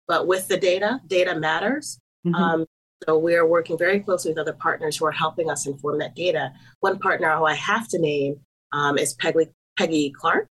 But 0.08 0.26
with 0.26 0.48
the 0.48 0.58
data, 0.58 1.00
data 1.06 1.38
matters. 1.38 1.98
Mm-hmm. 2.26 2.34
Um, 2.34 2.66
so 3.06 3.18
we're 3.18 3.46
working 3.46 3.78
very 3.78 4.00
closely 4.00 4.30
with 4.30 4.38
other 4.38 4.52
partners 4.52 4.96
who 4.96 5.06
are 5.06 5.12
helping 5.12 5.50
us 5.50 5.66
inform 5.66 5.98
that 5.98 6.14
data. 6.14 6.52
One 6.80 6.98
partner 6.98 7.36
who 7.36 7.44
I 7.44 7.54
have 7.54 7.88
to 7.88 7.98
name 7.98 8.36
um, 8.72 8.98
is 8.98 9.14
Peggy, 9.14 9.48
Peggy 9.78 10.12
Clark, 10.16 10.48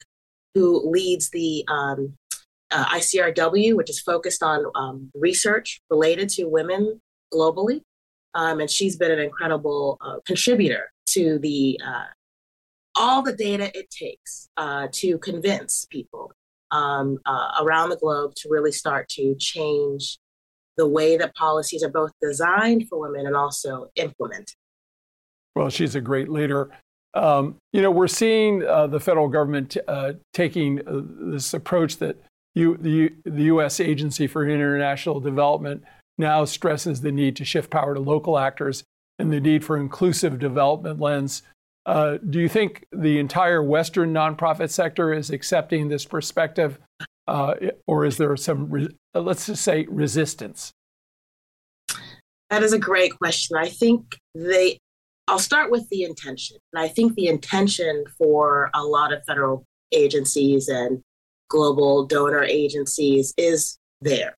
who 0.56 0.90
leads 0.90 1.30
the 1.30 1.64
um, 1.68 2.14
uh, 2.72 2.86
ICRW, 2.86 3.76
which 3.76 3.90
is 3.90 4.00
focused 4.00 4.44
on 4.44 4.66
um, 4.76 5.12
research 5.14 5.82
related 5.90 6.30
to 6.30 6.46
women 6.46 7.02
globally. 7.34 7.82
Um, 8.34 8.60
and 8.60 8.70
she's 8.70 8.96
been 8.96 9.12
an 9.12 9.20
incredible 9.20 9.98
uh, 10.02 10.18
contributor 10.26 10.92
to 11.08 11.40
the 11.40 11.80
uh, 11.86 12.06
all 13.00 13.24
the 13.24 13.34
data 13.34 13.72
it 13.74 13.90
takes 13.90 14.50
uh, 14.58 14.88
to 14.92 15.18
convince 15.20 15.86
people 15.90 16.32
um, 16.72 17.18
uh, 17.26 17.54
around 17.62 17.90
the 17.90 17.98
globe 17.98 18.36
to 18.36 18.50
really 18.50 18.72
start 18.72 19.10
to 19.10 19.36
change 19.40 20.20
the 20.78 20.88
way 20.88 21.18
that 21.18 21.34
policies 21.36 21.84
are 21.84 21.90
both 21.90 22.12
designed 22.22 22.88
for 22.88 23.00
women 23.00 23.26
and 23.26 23.36
also 23.36 23.90
implemented. 23.96 24.56
Well, 25.56 25.70
she's 25.70 25.96
a 25.96 26.02
great 26.02 26.30
leader. 26.30 26.70
Um, 27.16 27.56
you 27.74 27.82
know, 27.82 27.90
we're 27.90 28.08
seeing 28.08 28.64
uh, 28.64 28.88
the 28.88 29.00
federal 29.00 29.30
government 29.30 29.76
uh, 29.88 30.14
taking 30.34 30.80
uh, 30.88 31.02
this 31.34 31.54
approach 31.54 31.98
that 31.98 32.22
you, 32.54 32.78
the, 32.78 33.14
the 33.26 33.44
U.S. 33.44 33.80
Agency 33.80 34.28
for 34.28 34.48
International 34.48 35.20
Development 35.20 35.84
now 36.18 36.46
stresses 36.46 37.02
the 37.02 37.12
need 37.12 37.36
to 37.38 37.46
shift 37.46 37.72
power 37.72 37.96
to 37.96 38.00
local 38.00 38.38
actors 38.38 38.84
and 39.18 39.32
the 39.34 39.40
need 39.40 39.66
for 39.66 39.78
inclusive 39.78 40.40
development 40.40 41.00
lens. 41.00 41.42
Uh, 41.90 42.20
do 42.30 42.40
you 42.40 42.48
think 42.48 42.86
the 42.92 43.18
entire 43.18 43.64
Western 43.64 44.14
nonprofit 44.14 44.70
sector 44.70 45.12
is 45.12 45.32
accepting 45.32 45.88
this 45.88 46.06
perspective, 46.06 46.78
uh, 47.28 47.56
or 47.88 48.06
is 48.06 48.18
there 48.18 48.38
some, 48.38 48.70
re- 48.70 48.96
uh, 49.16 49.20
let's 49.20 49.48
just 49.48 49.64
say, 49.64 49.88
resistance? 49.90 50.72
That 52.52 52.62
is 52.62 52.74
a 52.74 52.78
great 52.78 53.18
question. 53.18 53.58
I 53.58 53.70
think 53.70 54.20
they, 54.36 54.78
I'll 55.28 55.40
start 55.40 55.72
with 55.72 55.90
the 55.90 56.04
intention. 56.04 56.58
And 56.74 56.84
I 56.84 56.90
think 56.90 57.16
the 57.16 57.26
intention 57.26 58.04
for 58.20 58.70
a 58.76 58.84
lot 58.84 59.12
of 59.12 59.24
federal 59.26 59.64
agencies 59.92 60.68
and 60.68 61.02
global 61.50 62.06
donor 62.06 62.44
agencies 62.44 63.34
is 63.36 63.80
there. 64.00 64.36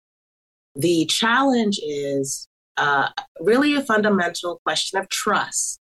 The 0.76 1.04
challenge 1.08 1.82
is 1.84 2.48
uh, 2.78 3.10
really 3.42 3.76
a 3.76 3.82
fundamental 3.82 4.62
question 4.66 5.00
of 5.00 5.10
trust. 5.10 5.81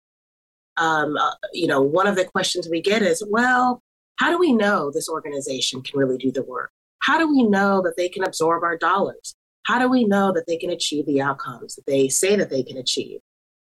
Um, 0.77 1.17
uh, 1.17 1.33
you 1.53 1.67
know, 1.67 1.81
one 1.81 2.07
of 2.07 2.17
the 2.17 2.25
questions 2.25 2.69
we 2.71 2.81
get 2.81 3.03
is, 3.03 3.23
well, 3.29 3.83
how 4.17 4.31
do 4.31 4.39
we 4.39 4.53
know 4.53 4.91
this 4.91 5.09
organization 5.09 5.83
can 5.83 5.99
really 5.99 6.19
do 6.19 6.31
the 6.31 6.43
work? 6.43 6.71
How 7.01 7.19
do 7.19 7.29
we 7.29 7.43
know 7.43 7.83
that 7.83 7.97
they 7.97 8.09
can 8.09 8.25
absorb 8.25 8.63
our 8.63 8.77
dollars? 8.77 9.35
How 9.65 9.79
do 9.79 9.89
we 9.89 10.05
know 10.05 10.33
that 10.33 10.45
they 10.47 10.57
can 10.57 10.71
achieve 10.71 11.07
the 11.07 11.21
outcomes 11.21 11.75
that 11.77 11.87
they 11.87 12.09
say 12.09 12.37
that 12.37 12.51
they 12.51 12.63
can 12.63 12.77
achieve? 12.77 13.21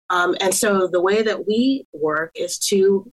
Um, 0.09 0.35
and 0.41 0.53
so 0.53 0.87
the 0.87 1.01
way 1.01 1.21
that 1.21 1.47
we 1.47 1.85
work 1.93 2.31
is 2.35 2.57
to 2.69 3.09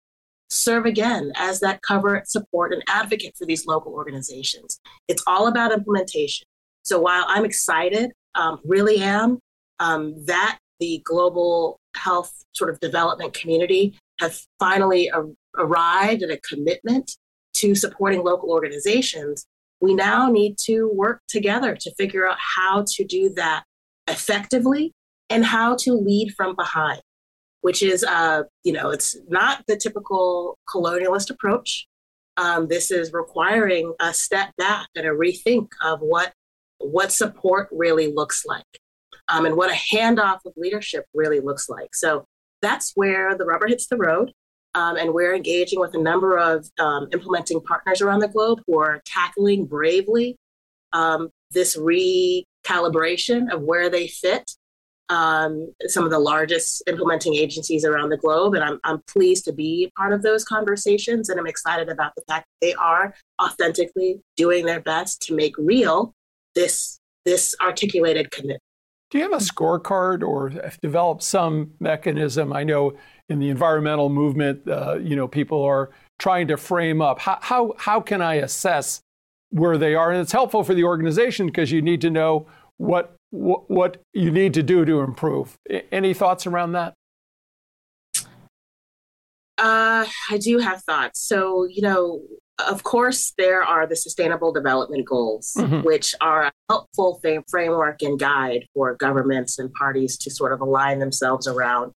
serve 0.50 0.86
again 0.86 1.32
as 1.36 1.60
that 1.60 1.82
cover, 1.82 2.22
support, 2.26 2.74
and 2.74 2.84
advocate 2.88 3.36
for 3.38 3.46
these 3.46 3.66
local 3.66 3.94
organizations. 3.94 4.80
It's 5.08 5.24
all 5.28 5.48
about 5.48 5.72
implementation. 5.72 6.46
So 6.84 7.00
while 7.00 7.26
I'm 7.28 7.46
excited, 7.46 8.12
um, 8.36 8.60
really 8.64 9.00
am, 9.00 9.40
um, 9.80 10.14
that 10.26 10.60
the 10.80 11.02
global 11.04 11.80
health 11.96 12.32
sort 12.54 12.70
of 12.70 12.80
development 12.80 13.34
community 13.34 13.98
has 14.20 14.48
finally 14.60 15.08
a- 15.08 15.24
arrived 15.58 16.24
at 16.24 16.30
a 16.30 16.40
commitment 16.48 17.12
to 17.56 17.76
supporting 17.76 18.24
local 18.24 18.50
organizations, 18.50 19.46
we 19.82 19.94
now 19.94 20.30
need 20.30 20.58
to 20.58 20.90
work 20.94 21.22
together 21.28 21.76
to 21.76 21.94
figure 21.96 22.28
out 22.28 22.38
how 22.40 22.84
to 22.88 23.04
do 23.04 23.30
that 23.36 23.64
effectively 24.08 24.94
and 25.30 25.46
how 25.46 25.76
to 25.76 25.94
lead 25.94 26.34
from 26.36 26.56
behind 26.56 27.02
which 27.66 27.82
is, 27.82 28.04
uh, 28.04 28.44
you 28.64 28.72
know, 28.72 28.92
it's 28.92 29.18
not 29.28 29.64
the 29.68 29.76
typical 29.76 30.56
colonialist 30.70 31.32
approach. 31.32 31.88
Um, 32.38 32.68
this 32.68 32.92
is 32.92 33.12
requiring 33.12 33.92
a 34.00 34.14
step 34.14 34.52
back 34.56 34.88
and 34.96 35.08
a 35.08 35.10
rethink 35.10 35.70
of 35.82 36.00
what 36.00 36.32
what 36.78 37.12
support 37.12 37.68
really 37.72 38.14
looks 38.14 38.46
like, 38.46 38.68
um, 39.28 39.46
and 39.46 39.56
what 39.56 39.72
a 39.72 39.96
handoff 39.96 40.40
of 40.46 40.54
leadership 40.56 41.06
really 41.14 41.40
looks 41.40 41.70
like. 41.70 41.96
So 41.96 42.26
that's 42.62 42.92
where 42.96 43.36
the 43.38 43.46
rubber 43.46 43.68
hits 43.68 43.88
the 43.88 43.98
road. 43.98 44.32
Um, 44.74 44.98
and 44.98 45.14
we're 45.14 45.34
engaging 45.34 45.80
with 45.80 45.96
a 45.96 46.02
number 46.02 46.38
of 46.38 46.70
um, 46.80 47.08
implementing 47.14 47.62
partners 47.62 48.02
around 48.02 48.20
the 48.20 48.28
globe 48.28 48.62
who 48.68 48.78
are 48.80 49.02
tackling 49.06 49.66
bravely 49.66 50.36
um, 50.92 51.30
this 51.52 51.78
recalibration 51.78 53.52
of 53.54 53.62
where 53.62 53.90
they 53.90 54.08
fit 54.08 54.52
um, 55.10 55.72
some 55.86 56.04
of 56.04 56.10
the 56.10 56.20
largest 56.20 56.84
implementing 56.88 57.36
agencies 57.36 57.86
around 57.86 58.10
the 58.10 58.18
globe. 58.18 58.56
And 58.56 58.64
I'm, 58.64 58.80
I'm 58.84 59.02
pleased 59.08 59.46
to 59.46 59.54
be 59.54 59.92
part 59.98 60.14
of 60.14 60.24
those 60.24 60.44
conversations. 60.44 61.30
And 61.30 61.40
I'm 61.40 61.48
excited 61.48 61.90
about 61.90 62.14
the 62.16 62.24
fact 62.28 62.46
that 62.46 62.66
they 62.66 62.74
are 62.74 63.14
authentically 63.42 64.22
doing 64.36 64.66
their 64.66 64.82
best 64.82 65.22
to 65.24 65.36
make 65.36 65.54
real 65.58 66.14
this, 66.56 67.00
this 67.24 67.56
articulated 67.62 68.32
commitment. 68.32 68.62
Do 69.16 69.20
you 69.20 69.32
have 69.32 69.42
a 69.42 69.46
scorecard 69.46 70.28
or 70.28 70.50
developed 70.82 71.24
some 71.24 71.72
mechanism? 71.80 72.52
I 72.52 72.66
know 72.66 72.98
in 73.30 73.40
the 73.40 73.50
environmental 73.50 74.10
movement, 74.10 74.68
uh, 74.68 74.96
you 74.96 75.16
know, 75.16 75.26
people 75.26 75.64
are 75.64 75.92
trying 76.20 76.50
to 76.50 76.58
frame 76.58 77.02
up 77.02 77.20
how, 77.20 77.40
how, 77.42 77.76
how 77.78 78.02
can 78.02 78.22
I 78.22 78.34
assess 78.34 79.00
where 79.52 79.78
they 79.78 79.96
are? 79.96 80.12
And 80.12 80.20
it's 80.20 80.34
helpful 80.34 80.66
for 80.66 80.74
the 80.74 80.84
organization 80.84 81.46
because 81.46 81.72
you 81.72 81.82
need 81.82 82.02
to 82.02 82.10
know 82.10 82.48
what 82.76 83.16
what 83.30 84.02
you 84.12 84.32
need 84.32 84.54
to 84.56 84.64
do 84.64 84.84
to 84.84 85.00
improve. 85.00 85.56
Any 85.94 86.14
thoughts 86.14 86.46
around 86.46 86.74
that? 86.74 86.94
Uh, 89.58 90.06
I 90.30 90.38
do 90.42 90.58
have 90.58 90.84
thoughts. 90.84 91.22
So, 91.22 91.66
you 91.70 91.82
know, 91.82 92.20
of 92.60 92.84
course, 92.84 93.34
there 93.38 93.64
are 93.64 93.86
the 93.86 93.96
Sustainable 93.96 94.54
Development 94.54 95.06
Goals, 95.06 95.54
mm-hmm. 95.58 95.82
which 95.82 96.16
are 96.22 96.46
a 96.46 96.52
helpful 96.70 97.22
framework 97.50 98.02
and 98.02 98.20
guide 98.20 98.66
for 98.74 98.96
governments 98.96 99.60
and 99.60 99.74
parties 99.74 100.18
to 100.20 100.32
sort 100.32 100.54
of 100.54 100.62
align 100.62 101.00
themselves 101.00 101.48
around. 101.48 101.92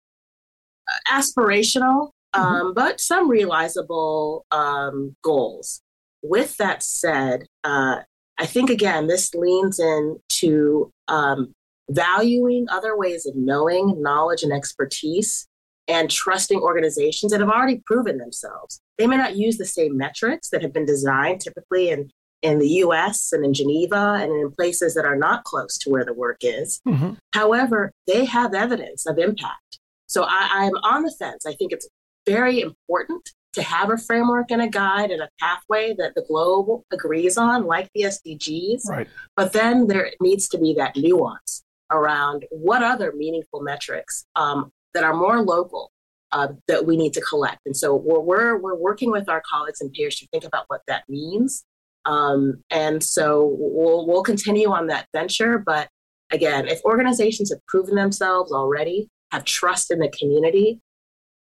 Uh, 0.90 1.14
aspirational, 1.14 2.10
mm-hmm. 2.36 2.42
um, 2.42 2.74
but 2.74 3.00
some 3.00 3.30
realizable 3.30 4.46
um, 4.52 5.16
goals. 5.24 5.82
With 6.24 6.58
that 6.58 6.82
said, 6.82 7.46
uh, 7.64 8.00
I 8.40 8.46
think 8.46 8.70
again, 8.70 9.08
this 9.08 9.34
leans 9.34 9.80
into 9.80 10.92
um, 11.08 11.54
valuing 11.90 12.68
other 12.70 12.98
ways 12.98 13.26
of 13.26 13.36
knowing, 13.36 14.02
knowledge, 14.02 14.44
and 14.44 14.52
expertise, 14.52 15.48
and 15.88 16.10
trusting 16.10 16.60
organizations 16.60 17.32
that 17.32 17.40
have 17.40 17.50
already 17.50 17.82
proven 17.86 18.18
themselves. 18.18 18.82
They 18.98 19.08
may 19.08 19.18
not 19.18 19.36
use 19.36 19.58
the 19.58 19.66
same 19.66 19.98
metrics 19.98 20.50
that 20.50 20.62
have 20.62 20.74
been 20.74 20.86
designed 20.86 21.42
typically 21.42 21.89
in, 21.89 22.10
in 22.42 22.60
the 22.60 22.70
US 22.84 23.32
and 23.32 23.46
in 23.46 23.54
Geneva 23.54 24.18
and 24.20 24.32
in 24.32 24.51
places 24.51 24.94
that 24.96 25.06
are 25.06 25.16
not 25.16 25.44
close 25.44 25.77
to 25.80 25.89
where 25.89 26.06
the 26.06 26.13
work 26.13 26.38
is. 26.42 26.82
Mm-hmm. 26.88 27.13
However, 27.34 27.92
they 28.08 28.25
have 28.25 28.54
evidence 28.54 29.06
of 29.06 29.18
impact. 29.18 29.80
So 30.08 30.24
I, 30.24 30.48
I'm 30.51 30.75
on 30.84 31.04
the 31.04 31.13
fence. 31.20 31.46
I 31.46 31.54
think 31.54 31.72
it's 31.72 31.88
very 32.25 32.62
important 32.62 33.30
to 33.54 33.63
have 33.63 33.89
a 33.89 33.98
framework 33.98 34.51
and 34.51 34.62
a 34.62 34.68
guide 34.68 35.10
and 35.10 35.22
a 35.22 35.30
pathway 35.39 35.96
that 35.98 36.13
the 36.16 36.22
globe 36.27 36.84
agrees 36.92 37.38
on, 37.38 37.66
like 37.66 37.89
the 37.96 38.04
SDGs. 38.04 38.88
Right. 38.88 39.08
But 39.36 39.54
then 39.54 39.88
there 39.88 40.12
needs 40.22 40.48
to 40.50 40.60
be 40.60 40.75
that 40.75 40.96
nuance 40.96 41.63
around 41.92 42.46
what 42.51 42.84
other 42.84 43.13
meaningful 43.16 43.62
metrics 43.62 44.25
um, 44.36 44.72
that 44.94 45.04
are 45.04 45.16
more 45.16 45.42
local 45.42 45.92
uh, 46.31 46.50
that 46.67 46.86
we 46.86 46.98
need 46.98 47.13
to 47.13 47.22
collect. 47.22 47.60
And 47.65 47.75
so 47.75 47.96
we're, 47.96 48.19
we're, 48.19 48.57
we're 48.57 48.75
working 48.75 49.12
with 49.12 49.29
our 49.29 49.41
colleagues 49.50 49.81
and 49.81 49.91
peers 49.93 50.17
to 50.17 50.27
think 50.27 50.43
about 50.43 50.65
what 50.67 50.81
that 50.88 51.03
means. 51.07 51.63
Um, 52.05 52.63
and 52.69 53.03
so 53.03 53.55
we'll, 53.57 54.07
we'll 54.07 54.24
continue 54.24 54.69
on 54.72 54.88
that 54.88 55.07
venture. 55.13 55.57
But 55.57 55.89
again, 56.31 56.67
if 56.67 56.81
organizations 56.84 57.51
have 57.51 57.65
proven 57.67 57.96
themselves 57.96 58.51
already, 58.51 59.10
have 59.31 59.43
trust 59.43 59.91
in 59.91 60.00
the 60.00 60.10
community, 60.10 60.79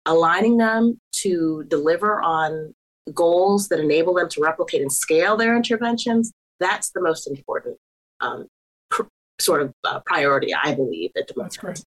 aligning 0.05 0.57
them 0.57 1.00
to 1.12 1.63
deliver 1.67 2.21
on 2.21 2.74
goals 3.13 3.69
that 3.69 3.79
enable 3.79 4.13
them 4.13 4.29
to 4.29 4.41
replicate 4.41 4.81
and 4.81 4.91
scale 4.91 5.38
their 5.38 5.55
interventions, 5.55 6.31
that's 6.59 6.91
the 6.91 7.01
most 7.01 7.27
important 7.27 7.77
um, 8.19 8.48
pr- 8.89 9.03
sort 9.39 9.62
of 9.62 9.74
uh, 9.86 10.00
priority, 10.05 10.53
I 10.53 10.75
believe, 10.75 11.12
at 11.17 11.27
the 11.27 11.33
moment. 11.38 11.83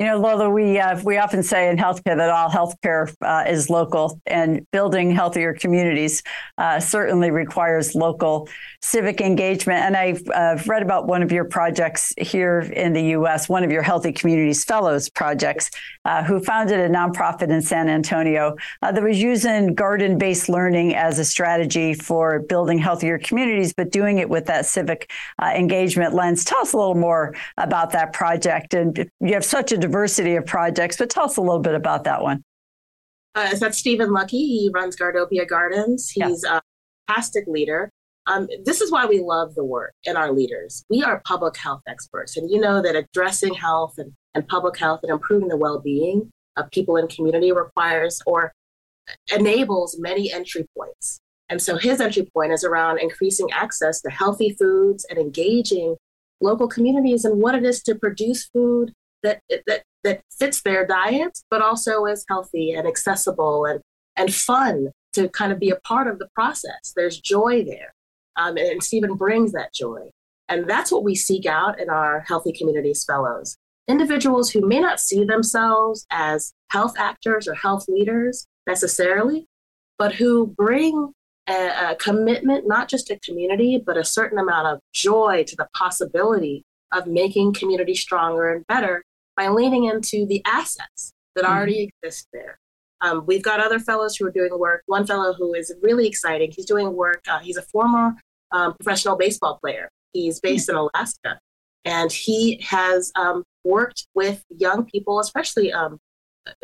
You 0.00 0.06
know, 0.06 0.18
Lola, 0.20 0.48
we 0.48 0.78
uh, 0.78 1.02
we 1.02 1.16
often 1.16 1.42
say 1.42 1.68
in 1.68 1.76
healthcare 1.76 2.16
that 2.16 2.30
all 2.30 2.48
healthcare 2.48 3.12
uh, 3.20 3.50
is 3.50 3.68
local, 3.68 4.20
and 4.26 4.64
building 4.70 5.10
healthier 5.10 5.52
communities 5.52 6.22
uh, 6.56 6.78
certainly 6.78 7.32
requires 7.32 7.96
local 7.96 8.48
civic 8.80 9.20
engagement. 9.20 9.80
And 9.80 9.96
I've 9.96 10.22
uh, 10.32 10.56
read 10.68 10.82
about 10.84 11.08
one 11.08 11.20
of 11.24 11.32
your 11.32 11.46
projects 11.46 12.14
here 12.16 12.60
in 12.60 12.92
the 12.92 13.02
U.S., 13.06 13.48
one 13.48 13.64
of 13.64 13.72
your 13.72 13.82
Healthy 13.82 14.12
Communities 14.12 14.62
Fellows 14.64 15.08
projects, 15.08 15.68
uh, 16.04 16.22
who 16.22 16.38
founded 16.38 16.78
a 16.78 16.88
nonprofit 16.88 17.48
in 17.48 17.60
San 17.60 17.88
Antonio 17.88 18.54
uh, 18.82 18.92
that 18.92 19.02
was 19.02 19.20
using 19.20 19.74
garden-based 19.74 20.48
learning 20.48 20.94
as 20.94 21.18
a 21.18 21.24
strategy 21.24 21.92
for 21.92 22.38
building 22.42 22.78
healthier 22.78 23.18
communities, 23.18 23.72
but 23.72 23.90
doing 23.90 24.18
it 24.18 24.30
with 24.30 24.46
that 24.46 24.64
civic 24.64 25.10
engagement 25.42 26.14
lens. 26.14 26.44
Tell 26.44 26.60
us 26.60 26.72
a 26.72 26.76
little 26.76 26.94
more 26.94 27.34
about 27.56 27.90
that 27.90 28.12
project, 28.12 28.74
and 28.74 29.10
you 29.18 29.34
have 29.34 29.44
such 29.44 29.72
a 29.72 29.87
diversity 29.88 30.36
of 30.36 30.46
projects, 30.46 30.96
but 30.96 31.10
tell 31.10 31.24
us 31.24 31.36
a 31.36 31.40
little 31.40 31.60
bit 31.60 31.74
about 31.74 32.04
that 32.04 32.22
one. 32.22 32.42
Uh, 33.34 33.50
so 33.50 33.56
that's 33.56 33.78
Stephen 33.78 34.10
Lucke. 34.10 34.30
He 34.30 34.70
runs 34.72 34.96
Gardopia 34.96 35.48
Gardens. 35.48 36.10
He's 36.10 36.44
yeah. 36.44 36.58
a 36.58 36.60
fantastic 37.06 37.44
leader. 37.46 37.90
Um, 38.26 38.46
this 38.64 38.82
is 38.82 38.92
why 38.92 39.06
we 39.06 39.20
love 39.20 39.54
the 39.54 39.64
work 39.64 39.94
and 40.06 40.18
our 40.18 40.32
leaders. 40.32 40.84
We 40.90 41.02
are 41.02 41.22
public 41.24 41.56
health 41.56 41.80
experts, 41.88 42.36
and 42.36 42.50
you 42.50 42.60
know 42.60 42.82
that 42.82 42.94
addressing 42.94 43.54
health 43.54 43.94
and, 43.96 44.12
and 44.34 44.46
public 44.46 44.76
health 44.76 45.00
and 45.02 45.10
improving 45.10 45.48
the 45.48 45.56
well-being 45.56 46.30
of 46.58 46.70
people 46.70 46.96
in 46.96 47.08
community 47.08 47.52
requires 47.52 48.20
or 48.26 48.52
enables 49.34 49.98
many 49.98 50.30
entry 50.30 50.66
points. 50.76 51.20
And 51.48 51.62
so 51.62 51.78
his 51.78 52.00
entry 52.00 52.28
point 52.34 52.52
is 52.52 52.64
around 52.64 52.98
increasing 52.98 53.50
access 53.52 54.02
to 54.02 54.10
healthy 54.10 54.54
foods 54.58 55.06
and 55.08 55.18
engaging 55.18 55.96
local 56.42 56.68
communities 56.68 57.24
and 57.24 57.40
what 57.40 57.54
it 57.54 57.64
is 57.64 57.82
to 57.84 57.94
produce 57.94 58.48
food 58.52 58.92
that 59.22 59.42
that 59.66 59.82
that 60.04 60.22
fits 60.38 60.62
their 60.62 60.86
diet, 60.86 61.38
but 61.50 61.62
also 61.62 62.04
is 62.04 62.24
healthy 62.28 62.72
and 62.72 62.86
accessible 62.86 63.64
and 63.64 63.80
and 64.16 64.34
fun 64.34 64.88
to 65.12 65.28
kind 65.28 65.52
of 65.52 65.58
be 65.58 65.70
a 65.70 65.76
part 65.76 66.06
of 66.06 66.18
the 66.18 66.28
process. 66.34 66.92
There's 66.94 67.20
joy 67.20 67.64
there, 67.64 67.94
um, 68.36 68.56
and 68.56 68.82
Stephen 68.82 69.14
brings 69.14 69.52
that 69.52 69.72
joy, 69.74 70.10
and 70.48 70.68
that's 70.68 70.92
what 70.92 71.04
we 71.04 71.14
seek 71.14 71.46
out 71.46 71.80
in 71.80 71.90
our 71.90 72.20
Healthy 72.20 72.52
Communities 72.52 73.04
Fellows. 73.04 73.56
Individuals 73.88 74.50
who 74.50 74.66
may 74.66 74.80
not 74.80 75.00
see 75.00 75.24
themselves 75.24 76.06
as 76.10 76.52
health 76.70 76.94
actors 76.98 77.48
or 77.48 77.54
health 77.54 77.86
leaders 77.88 78.46
necessarily, 78.66 79.46
but 79.98 80.14
who 80.14 80.46
bring 80.46 81.12
a, 81.48 81.90
a 81.90 81.96
commitment 81.96 82.68
not 82.68 82.88
just 82.88 83.06
to 83.06 83.18
community, 83.20 83.82
but 83.84 83.96
a 83.96 84.04
certain 84.04 84.38
amount 84.38 84.66
of 84.66 84.80
joy 84.92 85.44
to 85.46 85.56
the 85.56 85.66
possibility 85.74 86.64
of 86.92 87.06
making 87.06 87.54
community 87.54 87.94
stronger 87.94 88.50
and 88.50 88.66
better 88.66 89.02
by 89.36 89.48
leaning 89.48 89.84
into 89.84 90.26
the 90.26 90.42
assets 90.46 91.12
that 91.34 91.44
mm-hmm. 91.44 91.52
already 91.52 91.92
exist 92.02 92.28
there. 92.32 92.58
Um, 93.00 93.24
we've 93.26 93.42
got 93.42 93.60
other 93.60 93.78
fellows 93.78 94.16
who 94.16 94.26
are 94.26 94.30
doing 94.30 94.58
work. 94.58 94.82
One 94.86 95.06
fellow 95.06 95.32
who 95.32 95.54
is 95.54 95.72
really 95.82 96.06
exciting, 96.06 96.52
he's 96.54 96.66
doing 96.66 96.94
work. 96.94 97.22
Uh, 97.28 97.38
he's 97.38 97.56
a 97.56 97.62
former 97.62 98.14
um, 98.50 98.74
professional 98.74 99.16
baseball 99.16 99.58
player. 99.62 99.88
He's 100.12 100.40
based 100.40 100.68
mm-hmm. 100.68 100.78
in 100.78 100.88
Alaska. 100.94 101.38
And 101.84 102.10
he 102.10 102.60
has 102.68 103.12
um, 103.14 103.44
worked 103.64 104.08
with 104.14 104.42
young 104.50 104.84
people, 104.84 105.20
especially 105.20 105.72
um, 105.72 105.98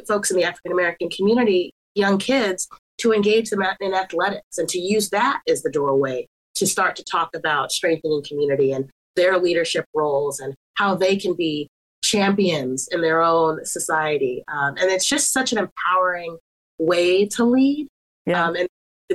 folks 0.07 0.31
in 0.31 0.37
the 0.37 0.45
African 0.45 0.73
American 0.73 1.09
community, 1.09 1.73
young 1.95 2.19
kids, 2.19 2.69
to 2.99 3.13
engage 3.13 3.51
them 3.51 3.63
in 3.81 3.95
athletics 3.95 4.59
and 4.59 4.69
to 4.69 4.79
use 4.79 5.11
that 5.11 5.41
as 5.49 5.63
the 5.63 5.71
doorway 5.71 6.27
to 6.57 6.67
start 6.67 6.97
to 6.97 7.05
talk 7.05 7.31
about 7.35 7.73
strengthening 7.73 8.23
community 8.27 8.73
and 8.73 8.91
their 9.17 9.39
leadership 9.39 9.87
roles 9.95 10.41
and 10.41 10.55
how 10.75 10.95
they 10.95 11.17
can 11.17 11.35
be 11.35 11.69
champions 12.03 12.89
in 12.91 13.01
their 13.01 13.23
own 13.23 13.65
society. 13.65 14.45
Um, 14.49 14.77
and 14.77 14.91
it's 14.91 15.09
just 15.09 15.33
such 15.33 15.53
an 15.53 15.59
empowering 15.59 16.39
way 16.79 17.27
to 17.27 17.45
lead. 17.45 17.89
Yeah. 18.27 18.47
Um, 18.47 18.57
and 18.57 18.69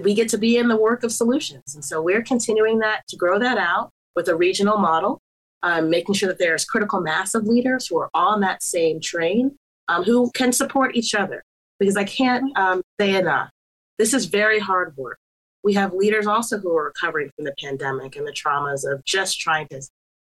we 0.03 0.13
get 0.13 0.29
to 0.29 0.37
be 0.37 0.57
in 0.57 0.67
the 0.67 0.77
work 0.77 1.03
of 1.03 1.11
solutions. 1.11 1.75
And 1.75 1.83
so 1.83 2.01
we're 2.01 2.23
continuing 2.23 2.79
that 2.79 3.03
to 3.09 3.15
grow 3.15 3.39
that 3.39 3.57
out 3.57 3.89
with 4.15 4.27
a 4.27 4.35
regional 4.35 4.77
model, 4.77 5.19
um, 5.63 5.89
making 5.89 6.15
sure 6.15 6.29
that 6.29 6.39
there's 6.39 6.65
critical 6.65 7.01
mass 7.01 7.35
of 7.35 7.45
leaders 7.45 7.87
who 7.87 7.99
are 7.99 8.09
on 8.13 8.41
that 8.41 8.63
same 8.63 8.99
train 8.99 9.55
um, 9.87 10.03
who 10.03 10.31
can 10.31 10.51
support 10.51 10.95
each 10.95 11.13
other. 11.15 11.43
Because 11.79 11.95
I 11.95 12.03
can't 12.03 12.57
um, 12.57 12.81
say 12.99 13.15
enough. 13.15 13.49
This 13.97 14.13
is 14.13 14.25
very 14.25 14.59
hard 14.59 14.95
work. 14.97 15.17
We 15.63 15.73
have 15.73 15.93
leaders 15.93 16.27
also 16.27 16.57
who 16.57 16.75
are 16.75 16.85
recovering 16.85 17.31
from 17.35 17.45
the 17.45 17.53
pandemic 17.61 18.15
and 18.15 18.25
the 18.25 18.31
traumas 18.31 18.89
of 18.89 19.03
just 19.05 19.39
trying 19.39 19.67
to 19.69 19.81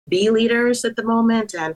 be 0.08 0.30
leaders 0.30 0.86
at 0.86 0.96
the 0.96 1.04
moment 1.04 1.54
and 1.54 1.76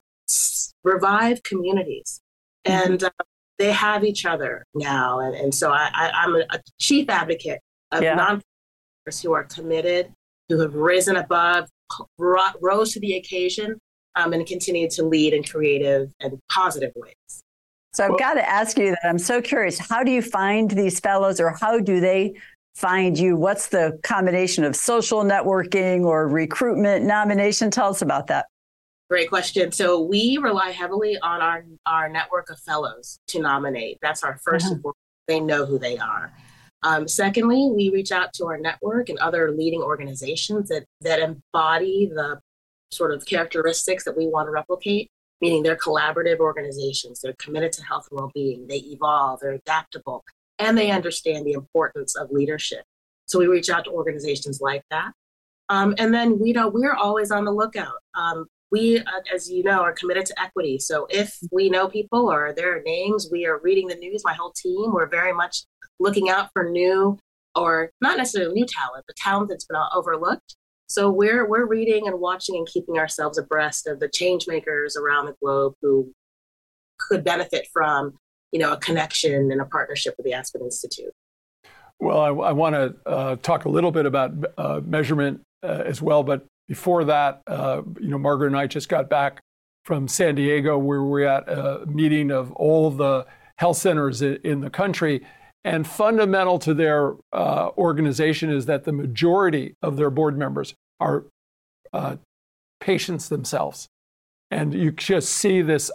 revive 0.84 1.44
communities. 1.44 2.22
Mm-hmm. 2.66 2.92
And 2.92 3.04
uh, 3.04 3.10
they 3.58 3.72
have 3.72 4.04
each 4.04 4.26
other 4.26 4.66
now. 4.74 5.20
And, 5.20 5.36
and 5.36 5.54
so 5.54 5.72
I, 5.72 5.90
am 6.24 6.36
a, 6.36 6.40
a, 6.52 6.60
chief 6.80 7.10
advocate 7.10 7.60
of 7.92 8.04
yeah. 8.04 8.16
nonprofits 8.16 9.22
who 9.22 9.34
are 9.34 9.44
committed, 9.44 10.12
who 10.48 10.60
have 10.60 10.74
risen 10.74 11.18
above, 11.18 11.68
rose 12.18 12.94
to 12.94 13.00
the 13.00 13.18
occasion, 13.18 13.78
um, 14.16 14.34
and 14.34 14.46
continue 14.46 14.90
to 14.92 15.04
lead 15.04 15.34
in 15.34 15.44
creative 15.44 16.12
and 16.20 16.40
positive 16.52 16.92
ways. 16.96 17.14
So 17.94 18.04
I've 18.04 18.12
well, 18.12 18.20
got 18.20 18.34
to 18.36 18.48
ask 18.48 18.78
you 18.78 18.92
that. 18.92 19.00
I'm 19.04 19.20
so 19.20 19.42
curious. 19.42 19.78
How 19.78 20.04
do 20.04 20.12
you 20.12 20.22
find 20.22 20.70
these 20.72 21.00
fellows, 21.00 21.40
or 21.40 21.56
how 21.60 21.80
do 21.80 22.00
they 22.00 22.36
find 22.80 23.20
you? 23.20 23.36
What's 23.36 23.68
the 23.68 24.00
combination 24.04 24.64
of 24.64 24.76
social 24.76 25.24
networking 25.24 26.06
or 26.06 26.28
recruitment, 26.28 27.06
nomination? 27.06 27.70
Tell 27.70 27.90
us 27.90 28.02
about 28.02 28.28
that. 28.28 28.46
Great 29.10 29.28
question. 29.28 29.72
So 29.72 30.00
we 30.02 30.38
rely 30.38 30.70
heavily 30.70 31.18
on 31.20 31.42
our, 31.42 31.66
our 31.86 32.08
network 32.08 32.50
of 32.50 32.60
fellows 32.60 33.20
to 33.28 33.42
nominate. 33.42 33.98
That's 34.02 34.24
our 34.24 34.40
1st 34.48 34.72
uh-huh. 34.72 34.92
They 35.28 35.40
know 35.40 35.66
who 35.66 35.78
they 35.78 35.98
are. 35.98 36.34
Um, 36.82 37.08
secondly, 37.08 37.70
we 37.76 37.92
reach 37.92 38.12
out 38.12 38.34
to 38.34 38.46
our 38.46 38.58
network 38.58 39.10
and 39.10 39.20
other 39.20 39.52
leading 39.52 39.82
organizations 39.82 40.70
that, 40.70 40.86
that 41.02 41.20
embody 41.20 42.10
the 42.12 42.40
sort 42.92 43.12
of 43.12 43.26
characteristics 43.26 44.06
that 44.06 44.18
we 44.18 44.28
want 44.28 44.48
to 44.48 44.52
replicate, 44.52 45.10
meaning 45.42 45.62
they're 45.62 45.76
collaborative 45.76 46.40
organizations. 46.40 47.20
They're 47.22 47.36
committed 47.38 47.74
to 47.74 47.84
health 47.84 48.08
and 48.10 48.20
well 48.20 48.32
being. 48.34 48.66
They 48.68 48.78
evolve, 48.78 49.42
they're 49.42 49.52
adaptable, 49.52 50.24
and 50.60 50.78
they 50.78 50.92
understand 50.92 51.46
the 51.46 51.54
importance 51.54 52.16
of 52.16 52.32
leadership. 52.32 52.84
So 53.26 53.40
we 53.40 53.48
reach 53.48 53.70
out 53.70 53.86
to 53.86 53.92
organizations 53.92 54.60
like 54.62 54.84
that. 54.92 55.12
Um, 55.70 55.94
and 55.98 56.14
then 56.14 56.40
we 56.40 56.52
know 56.52 56.68
we're 56.68 56.96
always 56.96 57.32
on 57.32 57.46
the 57.46 57.52
lookout. 57.52 57.94
Um, 58.16 58.48
we, 58.72 59.00
uh, 59.00 59.04
as 59.34 59.50
you 59.50 59.64
know, 59.64 59.82
are 59.82 59.94
committed 59.94 60.26
to 60.28 60.42
equity. 60.42 60.80
So 60.80 61.08
if 61.10 61.38
we 61.52 61.70
know 61.70 61.88
people 61.88 62.32
or 62.32 62.54
their 62.54 62.82
names, 62.84 63.30
we 63.32 63.46
are 63.46 63.60
reading 63.60 63.88
the 63.88 63.96
news. 63.96 64.24
My 64.24 64.34
whole 64.34 64.52
team, 64.56 64.94
we're 64.94 65.08
very 65.08 65.34
much 65.34 65.64
looking 66.00 66.30
out 66.30 66.50
for 66.54 66.70
new 66.70 67.18
or 67.56 67.92
not 68.02 68.18
necessarily 68.18 68.54
new 68.54 68.66
talent, 68.66 69.06
but 69.08 69.16
talent 69.16 69.50
that's 69.50 69.66
been 69.66 69.80
overlooked. 69.94 70.56
So 70.88 71.12
we're 71.12 71.48
we're 71.48 71.68
reading 71.68 72.08
and 72.08 72.20
watching 72.20 72.56
and 72.56 72.68
keeping 72.68 72.98
ourselves 72.98 73.38
abreast 73.38 73.86
of 73.86 74.00
the 74.00 74.10
change 74.10 74.48
makers 74.48 74.98
around 74.98 75.28
the 75.28 75.36
globe 75.42 75.74
who 75.82 76.12
could 77.00 77.24
benefit 77.24 77.68
from, 77.72 78.18
you 78.52 78.60
know, 78.60 78.74
a 78.74 78.78
connection 78.78 79.52
and 79.52 79.62
a 79.62 79.66
partnership 79.66 80.16
with 80.18 80.26
the 80.26 80.34
Aspen 80.34 80.62
Institute. 80.62 81.12
Well, 82.00 82.20
I, 82.20 82.30
I 82.30 82.52
want 82.54 82.76
to 82.76 82.96
uh, 83.06 83.36
talk 83.38 83.66
a 83.66 83.70
little 83.70 83.92
bit 83.92 84.06
about 84.06 84.32
uh, 84.58 84.82
measurement 84.86 85.42
uh, 85.64 85.84
as 85.86 86.02
well, 86.02 86.24
but 86.24 86.46
before 86.68 87.04
that, 87.06 87.42
uh, 87.48 87.82
you 88.00 88.10
know, 88.10 88.18
Margaret 88.18 88.48
and 88.48 88.58
I 88.58 88.68
just 88.68 88.90
got 88.90 89.10
back 89.10 89.42
from 89.84 90.08
San 90.08 90.36
Diego, 90.36 90.78
where 90.78 91.04
we're 91.04 91.28
at 91.28 91.50
a 91.50 91.86
meeting 91.88 92.32
of 92.32 92.52
all 92.54 92.92
the 92.92 93.26
health 93.58 93.78
centers 93.78 94.22
in 94.22 94.62
the 94.62 94.70
country. 94.70 95.26
And 95.66 95.86
fundamental 95.86 96.60
to 96.60 96.74
their 96.74 97.16
uh, 97.34 97.70
organization 97.78 98.50
is 98.50 98.66
that 98.68 98.86
the 98.86 98.94
majority 98.94 99.76
of 99.82 99.98
their 99.98 100.10
board 100.10 100.38
members 100.38 100.74
are 101.00 101.26
uh, 101.92 102.18
patients 102.80 103.28
themselves. 103.28 103.88
And 104.52 104.74
you 104.74 104.92
just 104.92 105.30
see 105.30 105.62
this 105.62 105.92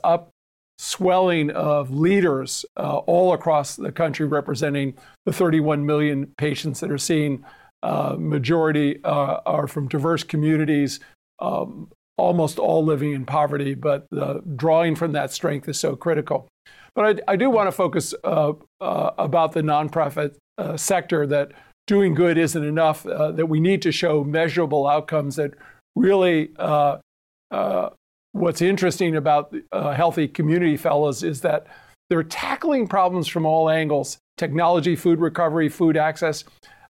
upswelling 0.79 1.51
of 1.51 1.91
leaders 1.91 2.65
uh, 2.77 2.99
all 2.99 3.33
across 3.33 3.77
the 3.77 3.93
country 3.93 4.27
representing 4.27 4.95
the 5.25 5.33
31 5.33 5.87
million 5.87 6.27
patients 6.37 6.81
that 6.81 6.91
are 6.91 6.99
seeing 6.99 7.45
uh, 7.83 8.17
majority 8.19 9.03
uh, 9.05 9.41
are 9.47 9.67
from 9.67 9.89
diverse 9.89 10.25
communities, 10.25 11.01
um, 11.41 11.91
almost 12.17 12.59
all 12.59 12.85
living 12.85 13.13
in 13.13 13.25
poverty, 13.25 13.75
but 13.75 14.07
drawing 14.57 14.95
from 14.95 15.13
that 15.13 15.31
strength 15.33 15.69
is 15.69 15.79
so 15.79 15.95
critical. 15.95 16.49
But 16.95 17.21
I, 17.29 17.33
I 17.33 17.37
do 17.37 17.51
want 17.51 17.67
to 17.67 17.73
focus 17.73 18.15
uh, 18.25 18.53
uh, 18.81 19.11
about 19.19 19.53
the 19.53 19.63
nonprofit 19.63 20.37
uh, 20.59 20.77
sector 20.77 21.27
that 21.27 21.53
doing 21.87 22.15
good 22.15 22.39
isn't 22.39 22.65
enough, 22.65 23.03
that 23.03 23.49
we 23.49 23.61
need 23.61 23.83
to 23.83 23.93
show 23.93 24.25
measurable 24.25 24.87
outcomes 24.87 25.37
that 25.37 25.53
really. 25.95 26.51
What's 28.35 28.61
interesting 28.61 29.15
about 29.15 29.55
uh, 29.71 29.93
Healthy 29.93 30.27
Community 30.27 30.77
Fellows 30.77 31.23
is 31.23 31.43
that 31.43 31.69
they're 32.11 32.25
tackling 32.25 32.89
problems 32.89 33.29
from 33.29 33.47
all 33.47 33.71
angles 33.71 34.19
technology, 34.37 34.97
food 34.97 35.21
recovery, 35.21 35.69
food 35.69 35.97
access. 35.97 36.43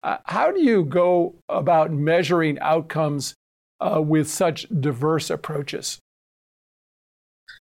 Uh, 0.04 0.18
how 0.26 0.52
do 0.52 0.62
you 0.62 0.84
go 0.84 1.34
about 1.48 1.90
measuring 1.90 2.60
outcomes 2.60 3.34
uh, 3.80 4.00
with 4.00 4.30
such 4.30 4.68
diverse 4.68 5.30
approaches? 5.30 5.98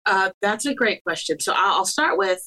Uh, 0.07 0.31
that's 0.41 0.65
a 0.65 0.73
great 0.73 1.03
question. 1.03 1.39
So 1.39 1.53
I'll, 1.55 1.75
I'll, 1.75 1.85
start 1.85 2.17
with 2.17 2.39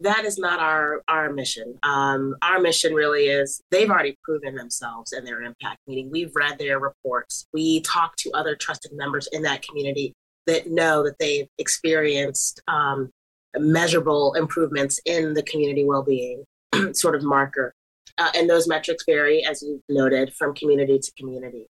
that 0.00 0.24
is 0.24 0.38
not 0.38 0.58
our 0.58 1.02
our 1.06 1.32
mission. 1.32 1.78
Um, 1.84 2.34
our 2.42 2.58
mission 2.58 2.94
really 2.94 3.26
is 3.26 3.60
they've 3.70 3.88
already 3.88 4.16
proven 4.24 4.56
themselves 4.56 5.12
and 5.12 5.24
their 5.24 5.40
impact. 5.40 5.78
Meaning 5.86 6.10
we've 6.10 6.32
read 6.34 6.58
their 6.58 6.80
reports. 6.80 7.46
We 7.52 7.80
talk 7.82 8.16
to 8.16 8.32
other 8.32 8.56
trusted 8.56 8.90
members 8.92 9.28
in 9.30 9.42
that 9.42 9.62
community 9.62 10.12
that 10.46 10.70
know 10.70 11.02
that 11.04 11.18
they've 11.18 11.48
experienced 11.58 12.60
um, 12.68 13.10
measurable 13.56 14.34
improvements 14.34 15.00
in 15.04 15.34
the 15.34 15.42
community 15.42 15.84
well-being 15.84 16.44
sort 16.92 17.14
of 17.14 17.22
marker. 17.22 17.72
Uh, 18.18 18.30
and 18.36 18.48
those 18.48 18.68
metrics 18.68 19.04
vary, 19.06 19.44
as 19.44 19.62
you 19.62 19.82
noted, 19.88 20.32
from 20.34 20.54
community 20.54 20.98
to 20.98 21.12
community. 21.18 21.66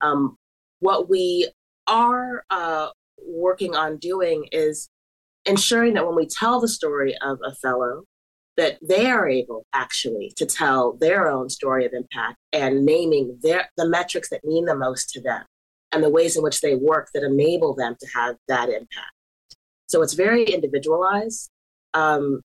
Um, 0.00 0.36
what 0.80 1.08
we 1.08 1.50
are 1.86 2.44
uh, 2.50 2.88
working 3.18 3.74
on 3.74 3.96
doing 3.98 4.46
is 4.52 4.88
ensuring 5.46 5.94
that 5.94 6.06
when 6.06 6.14
we 6.14 6.26
tell 6.26 6.60
the 6.60 6.68
story 6.68 7.16
of 7.22 7.38
a 7.44 7.54
fellow, 7.56 8.04
that 8.56 8.78
they 8.86 9.10
are 9.10 9.28
able 9.28 9.64
actually 9.72 10.32
to 10.36 10.44
tell 10.44 10.92
their 10.92 11.28
own 11.28 11.48
story 11.48 11.86
of 11.86 11.92
impact 11.92 12.36
and 12.52 12.84
naming 12.84 13.38
their 13.42 13.70
the 13.76 13.88
metrics 13.88 14.28
that 14.28 14.44
mean 14.44 14.66
the 14.66 14.74
most 14.74 15.08
to 15.10 15.20
them 15.20 15.44
and 15.92 16.02
the 16.02 16.10
ways 16.10 16.36
in 16.36 16.42
which 16.42 16.60
they 16.60 16.74
work 16.76 17.08
that 17.14 17.22
enable 17.22 17.74
them 17.74 17.96
to 18.00 18.06
have 18.14 18.36
that 18.48 18.68
impact. 18.68 19.14
So 19.86 20.02
it's 20.02 20.14
very 20.14 20.44
individualized. 20.44 21.50
Um, 21.94 22.42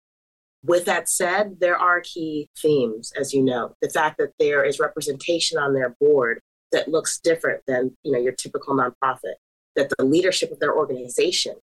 with 0.65 0.85
that 0.85 1.09
said, 1.09 1.57
there 1.59 1.77
are 1.77 1.99
key 2.01 2.47
themes, 2.57 3.11
as 3.19 3.33
you 3.33 3.43
know. 3.43 3.75
The 3.81 3.89
fact 3.89 4.17
that 4.19 4.31
there 4.39 4.63
is 4.63 4.79
representation 4.79 5.57
on 5.57 5.73
their 5.73 5.95
board 5.99 6.39
that 6.71 6.87
looks 6.87 7.19
different 7.19 7.61
than 7.67 7.95
you 8.03 8.11
know 8.11 8.19
your 8.19 8.31
typical 8.31 8.75
nonprofit 8.75 9.35
that 9.75 9.91
the 9.97 10.05
leadership 10.05 10.51
of 10.51 10.59
their 10.59 10.75
organization 10.75 11.55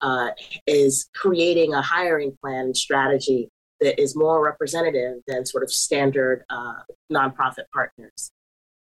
uh, 0.00 0.30
is 0.66 1.08
creating 1.14 1.74
a 1.74 1.82
hiring 1.82 2.36
plan 2.40 2.74
strategy 2.74 3.48
that 3.80 4.00
is 4.00 4.16
more 4.16 4.42
representative 4.42 5.18
than 5.26 5.44
sort 5.44 5.62
of 5.62 5.70
standard 5.70 6.44
uh, 6.50 6.74
nonprofit 7.12 7.64
partners, 7.72 8.32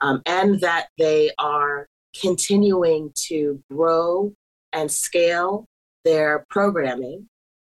um, 0.02 0.22
and 0.26 0.62
that 0.62 0.88
they 0.98 1.32
are 1.38 1.88
continuing 2.20 3.12
to 3.28 3.62
grow 3.72 4.34
and 4.72 4.92
scale 4.92 5.66
their 6.06 6.46
programming 6.50 7.28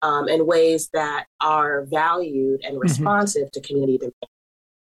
um, 0.01 0.27
in 0.27 0.45
ways 0.45 0.89
that 0.93 1.25
are 1.41 1.85
valued 1.85 2.61
and 2.63 2.73
mm-hmm. 2.73 2.81
responsive 2.81 3.43
mm-hmm. 3.43 3.61
to 3.61 3.67
community 3.67 3.97
demand. 3.97 4.13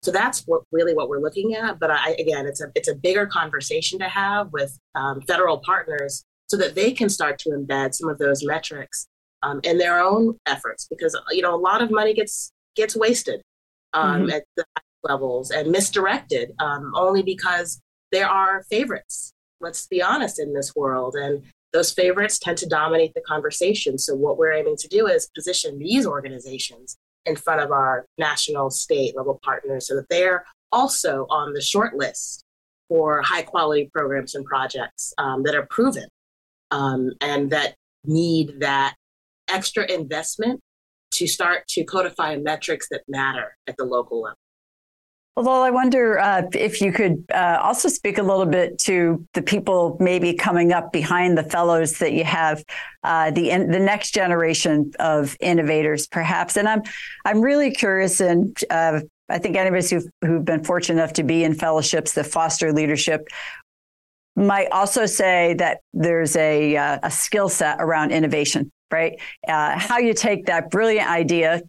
So 0.03 0.13
that's 0.13 0.45
what 0.47 0.63
really 0.71 0.95
what 0.95 1.09
we're 1.09 1.21
looking 1.21 1.55
at. 1.55 1.81
But 1.81 1.91
I, 1.91 2.13
again, 2.19 2.47
it's 2.47 2.61
a 2.61 2.71
it's 2.75 2.89
a 2.89 2.95
bigger 2.95 3.27
conversation 3.27 3.99
to 3.99 4.09
have 4.09 4.53
with 4.53 4.79
um, 4.95 5.21
federal 5.23 5.59
partners 5.59 6.25
so 6.47 6.57
that 6.57 6.75
they 6.75 6.93
can 6.93 7.09
start 7.09 7.39
to 7.41 7.51
embed 7.51 7.95
some 7.95 8.09
of 8.09 8.19
those 8.19 8.45
metrics 8.45 9.09
um, 9.43 9.61
in 9.65 9.77
their 9.79 10.01
own 10.01 10.39
efforts 10.47 10.87
because 10.89 11.19
you 11.31 11.43
know 11.43 11.55
a 11.55 11.59
lot 11.59 11.83
of 11.83 11.91
money 11.91 12.15
gets 12.15 12.53
gets 12.77 12.97
wasted 12.97 13.43
um, 13.93 14.23
mm-hmm. 14.23 14.31
at 14.31 14.45
the 14.57 14.65
levels 15.03 15.51
and 15.51 15.71
misdirected 15.71 16.53
um, 16.59 16.93
only 16.95 17.23
because 17.23 17.81
there 18.13 18.29
are 18.29 18.65
favorites. 18.71 19.33
Let's 19.61 19.87
be 19.87 20.03
honest 20.03 20.39
in 20.39 20.55
this 20.55 20.75
world, 20.77 21.15
and 21.17 21.43
those 21.73 21.93
favorites 21.93 22.39
tend 22.39 22.59
to 22.59 22.67
dominate 22.67 23.15
the 23.15 23.21
conversation. 23.21 23.99
So 23.99 24.15
what 24.15 24.39
we're 24.39 24.53
aiming 24.53 24.77
to 24.79 24.89
do 24.89 25.07
is 25.07 25.31
position 25.35 25.79
these 25.79 26.07
organizations 26.07 26.97
in 27.27 27.37
front 27.37 27.61
of 27.61 27.71
our 27.73 28.07
national, 28.17 28.71
state 28.71 29.17
level 29.17 29.39
partners 29.43 29.87
so 29.89 29.97
that 29.97 30.09
they're 30.09 30.45
also 30.73 31.27
on 31.31 31.53
the 31.53 31.61
short 31.61 31.95
list 31.95 32.45
for 32.89 33.21
high 33.23 33.43
quality 33.43 33.91
programs 33.93 34.35
and 34.35 34.45
projects 34.47 35.13
um, 35.19 35.43
that 35.43 35.55
are 35.55 35.67
proven 35.67 36.07
um, 36.71 37.11
and 37.21 37.51
that 37.51 37.75
need 38.05 38.61
that 38.61 38.95
extra 39.49 39.91
investment 39.91 40.61
to 41.11 41.27
start 41.27 41.67
to 41.69 41.85
codify 41.85 42.37
metrics 42.37 42.89
that 42.91 43.03
matter 43.09 43.57
at 43.67 43.77
the 43.77 43.85
local 43.85 44.23
level. 44.23 44.39
Well, 45.41 45.63
I 45.63 45.71
wonder 45.71 46.19
uh, 46.19 46.43
if 46.53 46.81
you 46.81 46.91
could 46.91 47.25
uh, 47.33 47.61
also 47.63 47.89
speak 47.89 48.19
a 48.19 48.25
little 48.25 48.45
bit 48.45 48.77
to 48.81 49.25
the 49.35 49.43
people 49.43 49.97
maybe 50.01 50.35
coming 50.35 50.73
up 50.73 50.91
behind 50.91 51.39
the 51.39 51.45
fellows 51.45 52.01
that 52.01 52.13
you 52.13 52.25
have, 52.25 52.65
uh, 53.05 53.31
the 53.31 53.51
the 53.51 53.79
next 53.79 54.15
generation 54.15 54.91
of 54.99 55.37
innovators, 55.39 56.09
perhaps. 56.09 56.57
And 56.57 56.67
I'm 56.67 56.83
I'm 57.25 57.41
really 57.41 57.71
curious, 57.71 58.21
and 58.21 58.59
uh, 58.69 58.99
I 59.29 59.39
think 59.39 59.57
any 59.57 59.69
of 59.69 59.77
us 59.77 59.91
who've, 59.91 60.09
who've 60.23 60.45
been 60.45 60.65
fortunate 60.65 61.01
enough 61.01 61.13
to 61.13 61.23
be 61.23 61.45
in 61.45 61.55
fellowships 61.55 62.15
that 62.15 62.27
foster 62.27 62.73
leadership 62.73 63.29
might 64.35 64.73
also 64.73 65.07
say 65.07 65.55
that 65.55 65.83
there's 65.93 66.35
a 66.35 66.77
uh, 66.77 66.99
a 67.05 67.13
skill 67.13 67.49
set 67.49 67.77
around 67.79 68.11
innovation 68.11 68.73
right? 68.91 69.21
Uh, 69.47 69.79
how 69.79 69.99
you 69.99 70.15
take 70.15 70.47
that 70.47 70.71
brilliant 70.71 71.11
idea, 71.11 71.61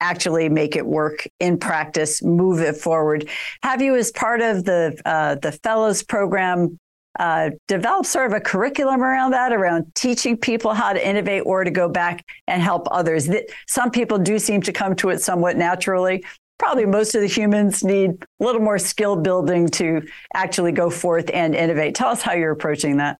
actually 0.00 0.48
make 0.48 0.76
it 0.76 0.86
work 0.86 1.26
in 1.40 1.58
practice, 1.58 2.22
move 2.22 2.60
it 2.60 2.76
forward. 2.76 3.28
Have 3.62 3.82
you, 3.82 3.96
as 3.96 4.10
part 4.10 4.40
of 4.40 4.64
the 4.64 5.00
uh, 5.04 5.36
the 5.36 5.52
fellows 5.52 6.02
program, 6.02 6.78
uh, 7.18 7.50
develop 7.68 8.06
sort 8.06 8.26
of 8.26 8.32
a 8.32 8.40
curriculum 8.40 9.02
around 9.02 9.32
that, 9.32 9.52
around 9.52 9.92
teaching 9.94 10.36
people 10.36 10.74
how 10.74 10.92
to 10.92 11.08
innovate 11.08 11.42
or 11.44 11.64
to 11.64 11.70
go 11.70 11.88
back 11.88 12.24
and 12.46 12.62
help 12.62 12.86
others? 12.90 13.28
Some 13.66 13.90
people 13.90 14.18
do 14.18 14.38
seem 14.38 14.62
to 14.62 14.72
come 14.72 14.94
to 14.96 15.10
it 15.10 15.20
somewhat 15.20 15.56
naturally. 15.56 16.24
Probably 16.58 16.84
most 16.86 17.14
of 17.14 17.22
the 17.22 17.26
humans 17.26 17.82
need 17.82 18.10
a 18.10 18.44
little 18.44 18.60
more 18.60 18.78
skill 18.78 19.16
building 19.16 19.66
to 19.68 20.02
actually 20.34 20.72
go 20.72 20.90
forth 20.90 21.30
and 21.32 21.54
innovate. 21.54 21.94
Tell 21.94 22.10
us 22.10 22.22
how 22.22 22.34
you're 22.34 22.52
approaching 22.52 22.98
that. 22.98 23.16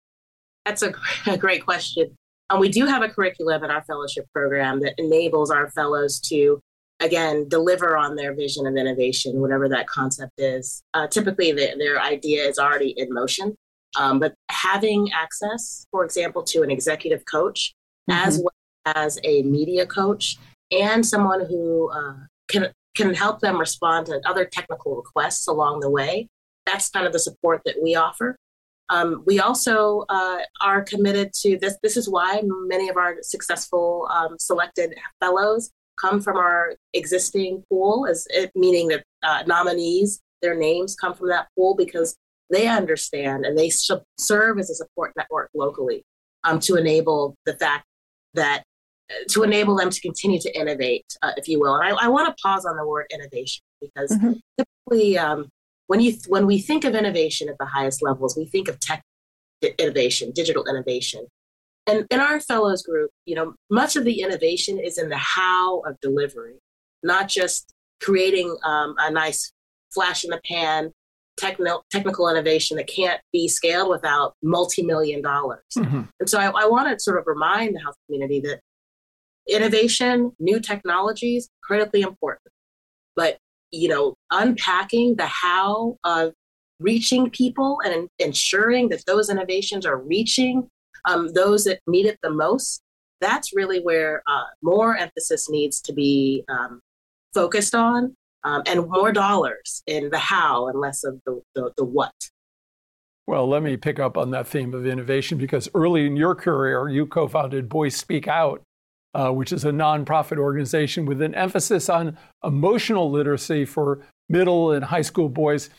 That's 0.67 0.83
a, 0.83 0.93
a 1.27 1.37
great 1.37 1.65
question. 1.65 2.17
And 2.51 2.61
we 2.61 2.69
do 2.69 2.87
have 2.87 3.03
a 3.03 3.09
curriculum 3.09 3.65
in 3.65 3.71
our 3.71 3.83
fellowship 3.83 4.27
program 4.35 4.81
that 4.81 4.95
enables 4.99 5.51
our 5.51 5.71
fellows 5.71 6.21
to, 6.23 6.61
again, 6.99 7.49
deliver 7.49 7.97
on 7.97 8.17
their 8.17 8.35
vision 8.35 8.67
of 8.67 8.77
innovation, 8.77 9.41
whatever 9.41 9.69
that 9.69 9.87
concept 9.87 10.33
is. 10.39 10.83
Uh, 10.93 11.07
typically, 11.07 11.53
the, 11.53 11.75
their 11.79 12.01
idea 12.01 12.45
is 12.45 12.59
already 12.59 12.91
in 12.97 13.13
motion. 13.13 13.55
Um, 13.99 14.21
but 14.21 14.35
having 14.51 15.11
access, 15.13 15.87
for 15.91 16.05
example, 16.05 16.43
to 16.45 16.63
an 16.63 16.71
executive 16.71 17.25
coach, 17.25 17.73
mm-hmm. 18.09 18.29
as 18.29 18.39
well 18.39 18.95
as 18.95 19.19
a 19.25 19.43
media 19.43 19.87
coach, 19.87 20.37
and 20.71 21.05
someone 21.05 21.45
who 21.47 21.91
uh, 21.91 22.15
can 22.49 22.71
can 22.97 23.15
help 23.15 23.41
them 23.41 23.59
respond 23.59 24.07
to 24.07 24.21
other 24.27 24.45
technical 24.45 24.97
requests 24.97 25.47
along 25.47 25.81
the 25.81 25.91
way. 25.91 26.29
That's 26.67 26.91
kind 26.91 27.07
of 27.07 27.13
the 27.13 27.19
support 27.19 27.63
that 27.65 27.77
we 27.83 27.95
offer. 27.95 28.37
Um, 28.91 29.23
we 29.25 29.39
also 29.41 30.05
uh, 30.09 30.39
are 30.61 30.83
committed 30.83 31.33
to 31.43 31.57
this. 31.59 31.79
This 31.83 31.97
is 31.97 32.09
why 32.09 32.43
many 32.45 32.89
of 32.89 32.97
our 32.97 33.17
successful 33.23 34.09
um, 34.13 34.37
selected 34.39 34.95
fellows 35.21 35.71
come 35.99 36.21
from 36.21 36.37
our 36.37 36.75
existing 36.93 37.63
pool, 37.69 38.07
as 38.07 38.27
it, 38.31 38.51
meaning 38.55 38.89
that 38.89 39.05
uh, 39.23 39.43
nominees, 39.47 40.21
their 40.43 40.57
names 40.57 40.97
come 40.97 41.15
from 41.15 41.29
that 41.29 41.49
pool 41.57 41.75
because 41.77 42.17
they 42.51 42.67
understand 42.67 43.47
and 43.47 43.57
they 43.57 43.71
serve 44.19 44.59
as 44.59 44.71
a 44.71 44.75
support 44.75 45.13
network 45.17 45.51
locally 45.55 46.05
um, 46.43 46.59
to 46.59 46.75
enable 46.75 47.37
the 47.47 47.55
fact 47.55 47.85
that 48.35 48.65
to 49.29 49.43
enable 49.43 49.77
them 49.77 49.91
to 49.91 50.01
continue 50.01 50.39
to 50.41 50.59
innovate, 50.59 51.07
uh, 51.23 51.33
if 51.37 51.49
you 51.49 51.61
will. 51.61 51.75
And 51.77 51.85
I, 51.85 52.05
I 52.05 52.09
want 52.09 52.29
to 52.29 52.43
pause 52.43 52.65
on 52.65 52.77
the 52.77 52.87
word 52.87 53.07
innovation 53.13 53.63
because 53.81 54.11
mm-hmm. 54.13 54.33
typically 54.59 55.19
um, 55.19 55.49
when 55.91 55.99
you 55.99 56.15
when 56.29 56.47
we 56.47 56.61
think 56.61 56.85
of 56.85 56.95
innovation 56.95 57.49
at 57.49 57.59
the 57.59 57.65
highest 57.67 58.01
levels, 58.01 58.37
we 58.37 58.45
think 58.45 58.69
of 58.69 58.79
tech 58.79 59.03
innovation, 59.77 60.31
digital 60.33 60.65
innovation. 60.71 61.27
And 61.85 62.07
in 62.13 62.21
our 62.21 62.39
fellows 62.39 62.85
group, 62.85 63.11
you 63.27 63.35
know, 63.35 63.55
much 63.71 63.97
of 63.97 64.05
the 64.05 64.21
innovation 64.21 64.79
is 64.79 64.99
in 64.99 65.09
the 65.09 65.17
how 65.17 65.81
of 65.81 65.99
delivery, 66.01 66.61
not 67.03 67.27
just 67.27 67.75
creating 68.01 68.57
um, 68.63 68.95
a 68.99 69.11
nice 69.11 69.51
flash 69.93 70.23
in 70.23 70.31
the 70.31 70.41
pan 70.49 70.93
technical 71.37 71.85
technical 71.91 72.29
innovation 72.29 72.77
that 72.77 72.87
can't 72.87 73.21
be 73.33 73.49
scaled 73.49 73.91
without 73.91 74.35
multi-million 74.45 75.21
dollars. 75.21 75.65
Mm-hmm. 75.77 76.03
And 76.21 76.31
so 76.31 76.39
I, 76.39 76.51
I 76.51 76.67
want 76.67 76.89
to 76.89 77.03
sort 77.03 77.19
of 77.19 77.25
remind 77.27 77.75
the 77.75 77.81
health 77.81 77.97
community 78.07 78.39
that 78.43 78.61
innovation, 79.49 80.31
new 80.39 80.61
technologies, 80.61 81.49
critically 81.65 82.03
important. 82.03 82.53
But 83.17 83.39
you 83.73 83.89
know, 83.89 84.15
unpacking 84.31 85.17
the 85.17 85.27
how 85.27 85.97
of 86.05 86.33
reaching 86.81 87.31
people 87.31 87.79
and 87.85 88.09
ensuring 88.19 88.89
that 88.89 89.05
those 89.07 89.29
innovations 89.31 89.85
are 89.85 89.99
reaching 89.99 90.69
um, 91.07 91.33
those 91.35 91.65
that 91.65 91.81
need 91.87 92.07
it 92.07 92.19
the 92.23 92.31
most, 92.31 92.83
that's 93.21 93.55
really 93.55 93.81
where 93.81 94.23
uh, 94.27 94.45
more 94.63 94.97
emphasis 94.97 95.49
needs 95.51 95.81
to 95.83 95.93
be 95.93 96.45
um, 96.49 96.81
focused 97.35 97.75
on. 97.75 98.15
um, 98.45 98.63
and 98.67 98.89
more 98.89 99.13
dollars 99.13 99.83
in 99.87 100.11
the 100.11 100.19
how 100.19 100.69
and 100.69 100.79
less 100.81 101.05
of 101.05 101.21
the, 101.27 101.41
the, 101.55 101.73
the 101.77 101.85
what. 101.85 102.13
Well, 103.27 103.47
let 103.49 103.63
me 103.63 103.77
pick 103.77 104.01
up 104.01 104.17
on 104.17 104.31
that 104.33 104.47
theme 104.49 104.75
of 104.75 104.87
innovation 104.87 105.39
because 105.39 105.69
early 105.75 106.07
in 106.07 106.17
your 106.17 106.35
career, 106.35 106.89
you 106.89 107.07
co 107.07 107.29
founded 107.29 107.69
Boys 107.69 107.95
Speak 107.95 108.27
Out, 108.27 108.63
uh, 109.15 109.31
which 109.31 109.53
is 109.53 109.65
a 109.65 109.71
nonprofit 109.71 110.39
organization 110.39 111.07
with 111.07 111.21
an 111.23 111.35
emphasis 111.35 111.89
on 111.89 112.17
emotional 112.45 113.11
literacy 113.11 113.65
for 113.65 114.01
middle 114.29 114.73
and 114.73 114.85
high 114.85 115.03
school 115.03 115.29
boys. 115.29 115.71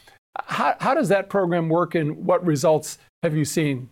How, 0.45 0.75
how 0.79 0.93
does 0.93 1.09
that 1.09 1.29
program 1.29 1.69
work 1.69 1.95
and 1.95 2.25
what 2.25 2.45
results 2.45 2.97
have 3.23 3.35
you 3.35 3.45
seen? 3.45 3.89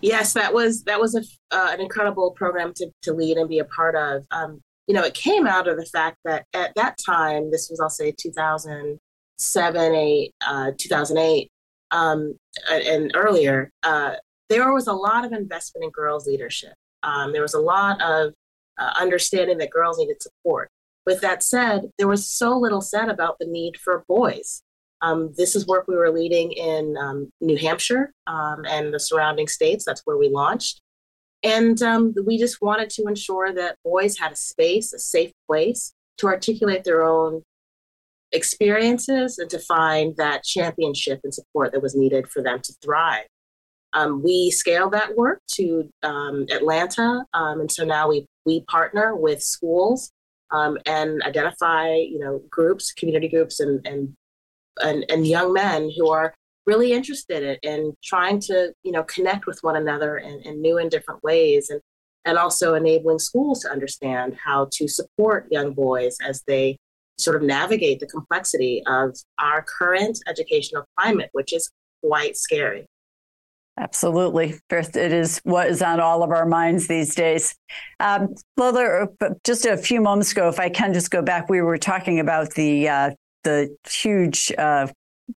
Yes, 0.00 0.32
that 0.34 0.54
was 0.54 0.84
that 0.84 1.00
was 1.00 1.14
a, 1.16 1.22
uh, 1.54 1.70
an 1.72 1.80
incredible 1.80 2.30
program 2.30 2.72
to, 2.76 2.90
to 3.02 3.12
lead 3.12 3.36
and 3.36 3.48
be 3.48 3.58
a 3.58 3.64
part 3.64 3.96
of. 3.96 4.24
Um, 4.30 4.60
you 4.86 4.94
know, 4.94 5.02
it 5.02 5.14
came 5.14 5.46
out 5.46 5.68
of 5.68 5.76
the 5.76 5.86
fact 5.86 6.18
that 6.24 6.46
at 6.54 6.72
that 6.76 6.96
time, 7.04 7.50
this 7.50 7.68
was 7.68 7.80
I'll 7.80 7.90
say 7.90 8.14
2007, 8.16 9.94
8, 9.94 10.34
uh, 10.46 10.70
2008, 10.78 11.50
um, 11.90 12.36
and 12.70 13.12
earlier, 13.14 13.70
uh, 13.82 14.14
there 14.48 14.72
was 14.72 14.86
a 14.86 14.92
lot 14.92 15.24
of 15.24 15.32
investment 15.32 15.84
in 15.84 15.90
girls' 15.90 16.26
leadership. 16.26 16.74
Um, 17.08 17.32
there 17.32 17.42
was 17.42 17.54
a 17.54 17.60
lot 17.60 18.00
of 18.02 18.34
uh, 18.78 18.92
understanding 19.00 19.58
that 19.58 19.70
girls 19.70 19.98
needed 19.98 20.22
support. 20.22 20.68
With 21.06 21.20
that 21.22 21.42
said, 21.42 21.90
there 21.96 22.08
was 22.08 22.28
so 22.28 22.56
little 22.56 22.82
said 22.82 23.08
about 23.08 23.36
the 23.38 23.46
need 23.46 23.76
for 23.78 24.04
boys. 24.08 24.62
Um, 25.00 25.32
this 25.36 25.56
is 25.56 25.66
work 25.66 25.86
we 25.88 25.96
were 25.96 26.10
leading 26.10 26.52
in 26.52 26.96
um, 26.98 27.30
New 27.40 27.56
Hampshire 27.56 28.12
um, 28.26 28.64
and 28.68 28.92
the 28.92 29.00
surrounding 29.00 29.48
states. 29.48 29.84
That's 29.84 30.02
where 30.04 30.18
we 30.18 30.28
launched. 30.28 30.80
And 31.42 31.80
um, 31.82 32.14
we 32.26 32.36
just 32.36 32.60
wanted 32.60 32.90
to 32.90 33.04
ensure 33.06 33.54
that 33.54 33.76
boys 33.84 34.18
had 34.18 34.32
a 34.32 34.36
space, 34.36 34.92
a 34.92 34.98
safe 34.98 35.32
place 35.46 35.94
to 36.18 36.26
articulate 36.26 36.84
their 36.84 37.02
own 37.02 37.42
experiences 38.32 39.38
and 39.38 39.48
to 39.50 39.58
find 39.60 40.16
that 40.16 40.44
championship 40.44 41.20
and 41.24 41.32
support 41.32 41.72
that 41.72 41.82
was 41.82 41.94
needed 41.94 42.28
for 42.28 42.42
them 42.42 42.60
to 42.60 42.74
thrive. 42.82 43.26
Um, 43.94 44.22
we 44.22 44.50
scaled 44.50 44.92
that 44.92 45.16
work 45.16 45.40
to 45.52 45.88
um, 46.02 46.46
Atlanta, 46.50 47.24
um, 47.32 47.60
and 47.60 47.70
so 47.70 47.84
now 47.84 48.08
we 48.08 48.26
we 48.44 48.62
partner 48.64 49.16
with 49.16 49.42
schools 49.42 50.10
um, 50.50 50.78
and 50.86 51.22
identify 51.22 51.94
you 51.94 52.18
know 52.18 52.42
groups, 52.50 52.92
community 52.92 53.28
groups, 53.28 53.60
and 53.60 53.86
and 53.86 54.14
and, 54.80 55.04
and 55.10 55.26
young 55.26 55.52
men 55.52 55.90
who 55.96 56.10
are 56.10 56.34
really 56.66 56.92
interested 56.92 57.58
in, 57.62 57.70
in, 57.70 57.92
trying 58.04 58.38
to 58.38 58.72
you 58.84 58.92
know 58.92 59.02
connect 59.04 59.46
with 59.46 59.58
one 59.62 59.76
another 59.76 60.18
in, 60.18 60.40
in 60.42 60.60
new 60.60 60.78
and 60.78 60.90
different 60.90 61.22
ways, 61.22 61.70
and 61.70 61.80
and 62.24 62.36
also 62.36 62.74
enabling 62.74 63.18
schools 63.18 63.60
to 63.60 63.70
understand 63.70 64.36
how 64.44 64.68
to 64.72 64.86
support 64.86 65.48
young 65.50 65.72
boys 65.72 66.16
as 66.22 66.42
they 66.46 66.76
sort 67.18 67.36
of 67.36 67.42
navigate 67.42 68.00
the 68.00 68.06
complexity 68.06 68.82
of 68.86 69.16
our 69.38 69.62
current 69.62 70.18
educational 70.28 70.84
climate, 70.96 71.30
which 71.32 71.52
is 71.52 71.70
quite 72.02 72.36
scary. 72.36 72.86
Absolutely. 73.78 74.56
It 74.70 74.96
is 75.12 75.40
what 75.44 75.68
is 75.68 75.82
on 75.82 76.00
all 76.00 76.24
of 76.24 76.30
our 76.30 76.46
minds 76.46 76.88
these 76.88 77.14
days. 77.14 77.54
Um, 78.00 78.34
Lola, 78.56 79.06
just 79.44 79.66
a 79.66 79.76
few 79.76 80.00
moments 80.00 80.32
ago, 80.32 80.48
if 80.48 80.58
I 80.58 80.68
can 80.68 80.92
just 80.92 81.12
go 81.12 81.22
back, 81.22 81.48
we 81.48 81.60
were 81.62 81.78
talking 81.78 82.18
about 82.18 82.54
the 82.54 82.88
uh, 82.88 83.10
the 83.44 83.76
huge 83.88 84.52
uh, 84.58 84.88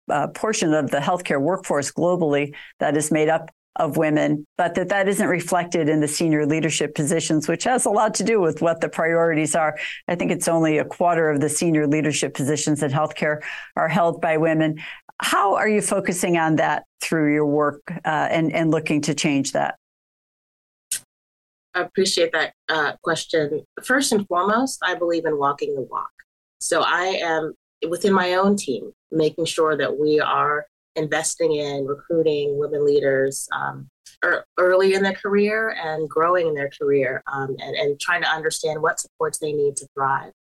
uh, 0.08 0.28
portion 0.28 0.72
of 0.72 0.90
the 0.90 0.98
healthcare 0.98 1.40
workforce 1.40 1.90
globally 1.90 2.54
that 2.78 2.96
is 2.96 3.10
made 3.10 3.28
up 3.28 3.50
of 3.78 3.96
women, 3.96 4.44
but 4.56 4.74
that 4.74 4.88
that 4.88 5.08
isn't 5.08 5.28
reflected 5.28 5.88
in 5.88 6.00
the 6.00 6.08
senior 6.08 6.44
leadership 6.44 6.94
positions, 6.94 7.48
which 7.48 7.64
has 7.64 7.86
a 7.86 7.90
lot 7.90 8.14
to 8.14 8.24
do 8.24 8.40
with 8.40 8.60
what 8.60 8.80
the 8.80 8.88
priorities 8.88 9.54
are. 9.54 9.78
I 10.08 10.14
think 10.14 10.30
it's 10.30 10.48
only 10.48 10.78
a 10.78 10.84
quarter 10.84 11.30
of 11.30 11.40
the 11.40 11.48
senior 11.48 11.86
leadership 11.86 12.34
positions 12.34 12.82
in 12.82 12.90
healthcare 12.90 13.40
are 13.76 13.88
held 13.88 14.20
by 14.20 14.36
women. 14.36 14.80
How 15.20 15.56
are 15.56 15.68
you 15.68 15.80
focusing 15.80 16.36
on 16.36 16.56
that 16.56 16.84
through 17.00 17.32
your 17.32 17.46
work 17.46 17.82
uh, 18.04 18.28
and, 18.30 18.52
and 18.52 18.70
looking 18.70 19.00
to 19.02 19.14
change 19.14 19.52
that? 19.52 19.76
I 21.74 21.82
appreciate 21.82 22.32
that 22.32 22.54
uh, 22.68 22.92
question. 23.02 23.62
First 23.84 24.12
and 24.12 24.26
foremost, 24.26 24.80
I 24.82 24.94
believe 24.94 25.24
in 25.24 25.38
walking 25.38 25.74
the 25.74 25.82
walk. 25.82 26.10
So 26.60 26.82
I 26.82 27.18
am 27.22 27.54
within 27.88 28.12
my 28.12 28.34
own 28.34 28.56
team, 28.56 28.92
making 29.12 29.44
sure 29.44 29.76
that 29.76 29.98
we 29.98 30.18
are 30.18 30.66
investing 30.96 31.54
in 31.54 31.86
recruiting 31.86 32.58
women 32.58 32.84
leaders 32.84 33.48
um, 33.52 33.88
early 34.58 34.94
in 34.94 35.02
their 35.02 35.14
career 35.14 35.76
and 35.80 36.08
growing 36.08 36.48
in 36.48 36.54
their 36.54 36.70
career 36.70 37.22
um, 37.32 37.56
and, 37.60 37.76
and 37.76 38.00
trying 38.00 38.22
to 38.22 38.28
understand 38.28 38.82
what 38.82 38.98
supports 38.98 39.38
they 39.38 39.52
need 39.52 39.76
to 39.76 39.86
thrive. 39.94 40.32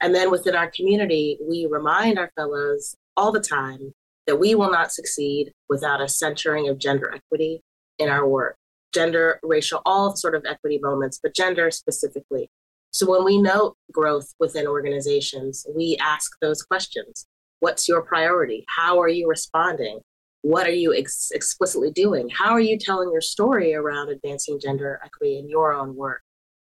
And 0.00 0.14
then 0.14 0.30
within 0.30 0.54
our 0.54 0.70
community, 0.70 1.38
we 1.40 1.66
remind 1.70 2.18
our 2.18 2.30
fellows 2.36 2.94
all 3.16 3.32
the 3.32 3.40
time 3.40 3.94
that 4.26 4.38
we 4.38 4.54
will 4.54 4.70
not 4.70 4.92
succeed 4.92 5.52
without 5.68 6.02
a 6.02 6.08
centering 6.08 6.68
of 6.68 6.78
gender 6.78 7.14
equity 7.14 7.62
in 7.98 8.08
our 8.08 8.28
work. 8.28 8.56
Gender, 8.92 9.40
racial, 9.42 9.80
all 9.86 10.14
sort 10.14 10.34
of 10.34 10.44
equity 10.46 10.78
moments, 10.82 11.18
but 11.22 11.34
gender 11.34 11.70
specifically. 11.70 12.48
So 12.92 13.10
when 13.10 13.24
we 13.24 13.40
note 13.40 13.76
growth 13.92 14.34
within 14.38 14.66
organizations, 14.66 15.66
we 15.74 15.96
ask 16.00 16.32
those 16.40 16.62
questions. 16.62 17.26
What's 17.60 17.88
your 17.88 18.02
priority? 18.02 18.64
How 18.68 19.00
are 19.00 19.08
you 19.08 19.28
responding? 19.28 20.00
What 20.42 20.66
are 20.66 20.72
you 20.72 20.94
ex- 20.94 21.32
explicitly 21.32 21.90
doing? 21.90 22.28
How 22.28 22.50
are 22.50 22.60
you 22.60 22.78
telling 22.78 23.10
your 23.10 23.20
story 23.20 23.74
around 23.74 24.10
advancing 24.10 24.60
gender 24.60 25.00
equity 25.04 25.38
in 25.38 25.48
your 25.48 25.72
own 25.72 25.96
work? 25.96 26.22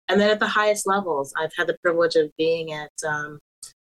And 0.08 0.20
then 0.20 0.30
at 0.30 0.40
the 0.40 0.46
highest 0.46 0.86
levels, 0.86 1.32
I've 1.38 1.52
had 1.56 1.68
the 1.68 1.78
privilege 1.82 2.16
of 2.16 2.30
being 2.36 2.72
at 2.72 2.90
um, 3.06 3.38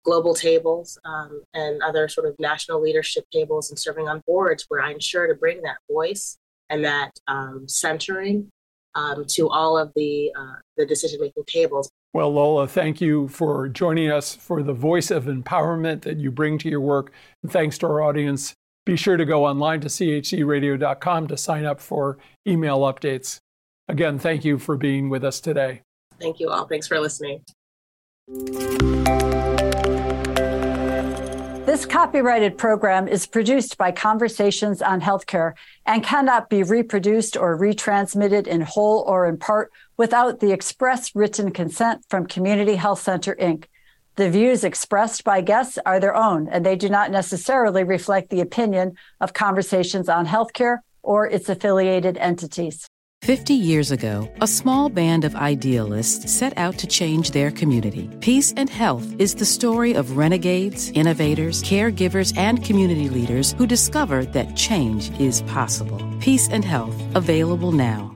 global 0.06 0.34
tables 0.36 0.97
um, 1.06 1.43
and 1.53 1.82
other 1.82 2.08
sort 2.08 2.27
of 2.27 2.36
national 2.39 2.82
leadership 2.82 3.25
tables 3.32 3.69
and 3.69 3.79
serving 3.79 4.08
on 4.08 4.21
boards 4.27 4.65
where 4.69 4.82
I 4.82 4.91
ensure 4.91 5.27
to 5.27 5.36
bring 5.36 5.62
that 5.63 5.77
voice 5.91 6.38
and 6.69 6.86
that 6.86 7.12
um, 7.27 7.67
centering 7.67 8.49
um, 8.95 9.25
to 9.29 9.49
all 9.49 9.77
of 9.77 9.91
the, 9.95 10.32
uh, 10.38 10.56
the 10.77 10.86
decision 10.86 11.19
making 11.21 11.43
tables. 11.47 11.89
Well, 12.13 12.32
Lola, 12.32 12.67
thank 12.67 13.02
you 13.02 13.28
for 13.28 13.67
joining 13.67 14.12
us 14.12 14.36
for 14.36 14.62
the 14.62 14.73
voice 14.73 15.10
of 15.10 15.26
empowerment 15.26 16.04
that 16.04 16.17
you 16.17 16.30
bring 16.30 16.60
to 16.60 16.69
your 16.69 16.82
work. 16.82 17.12
And 17.41 17.52
thanks 17.52 17.80
to 17.80 17.88
our 17.88 18.02
audience. 18.02 18.54
Be 18.86 18.95
sure 18.95 19.17
to 19.17 19.26
go 19.26 19.45
online 19.45 19.82
to 19.82 19.88
chcradio.com 19.88 21.28
to 21.28 21.38
sign 21.38 21.65
up 21.65 21.80
for 21.80 22.19
email 22.45 22.82
updates. 22.82 23.39
Again, 23.88 24.19
thank 24.19 24.45
you 24.45 24.60
for 24.60 24.78
being 24.78 25.10
with 25.10 25.23
us 25.23 25.39
today. 25.39 25.82
Thank 26.19 26.39
you 26.39 26.49
all. 26.49 26.67
Thanks 26.67 26.88
for 26.88 26.99
listening. 26.99 27.43
This 31.73 31.88
copyrighted 31.88 32.59
program 32.59 33.07
is 33.07 33.25
produced 33.25 33.79
by 33.79 33.91
Conversations 33.91 34.79
on 34.79 35.01
Healthcare 35.01 35.53
and 35.88 36.03
cannot 36.03 36.47
be 36.47 36.62
reproduced 36.62 37.36
or 37.36 37.57
retransmitted 37.57 38.45
in 38.45 38.62
whole 38.62 39.03
or 39.07 39.25
in 39.25 39.38
part 39.38 39.71
without 39.97 40.39
the 40.39 40.51
express 40.51 41.15
written 41.15 41.49
consent 41.49 42.05
from 42.07 42.27
Community 42.27 42.75
Health 42.75 43.01
Center, 43.01 43.36
Inc. 43.38 43.63
The 44.17 44.29
views 44.29 44.63
expressed 44.63 45.23
by 45.23 45.41
guests 45.41 45.79
are 45.83 45.99
their 45.99 46.15
own, 46.15 46.47
and 46.47 46.63
they 46.63 46.75
do 46.75 46.89
not 46.89 47.09
necessarily 47.09 47.83
reflect 47.83 48.29
the 48.29 48.41
opinion 48.41 48.95
of 49.19 49.33
Conversations 49.33 50.07
on 50.07 50.27
Healthcare 50.27 50.81
or 51.01 51.27
its 51.27 51.49
affiliated 51.49 52.19
entities. 52.19 52.88
50 53.23 53.53
years 53.53 53.89
ago, 53.89 54.29
a 54.41 54.47
small 54.47 54.89
band 54.89 55.23
of 55.23 55.33
idealists 55.33 56.29
set 56.29 56.57
out 56.57 56.77
to 56.77 56.86
change 56.86 57.31
their 57.31 57.51
community. 57.51 58.09
Peace 58.19 58.53
and 58.57 58.69
Health 58.69 59.15
is 59.17 59.33
the 59.33 59.45
story 59.45 59.93
of 59.93 60.17
renegades, 60.17 60.91
innovators, 60.91 61.63
caregivers, 61.63 62.38
and 62.38 62.62
community 62.65 63.07
leaders 63.07 63.53
who 63.53 63.65
discovered 63.65 64.33
that 64.33 64.57
change 64.57 65.09
is 65.21 65.41
possible. 65.43 66.01
Peace 66.19 66.49
and 66.49 66.65
Health, 66.65 67.01
available 67.15 67.71
now. 67.71 68.12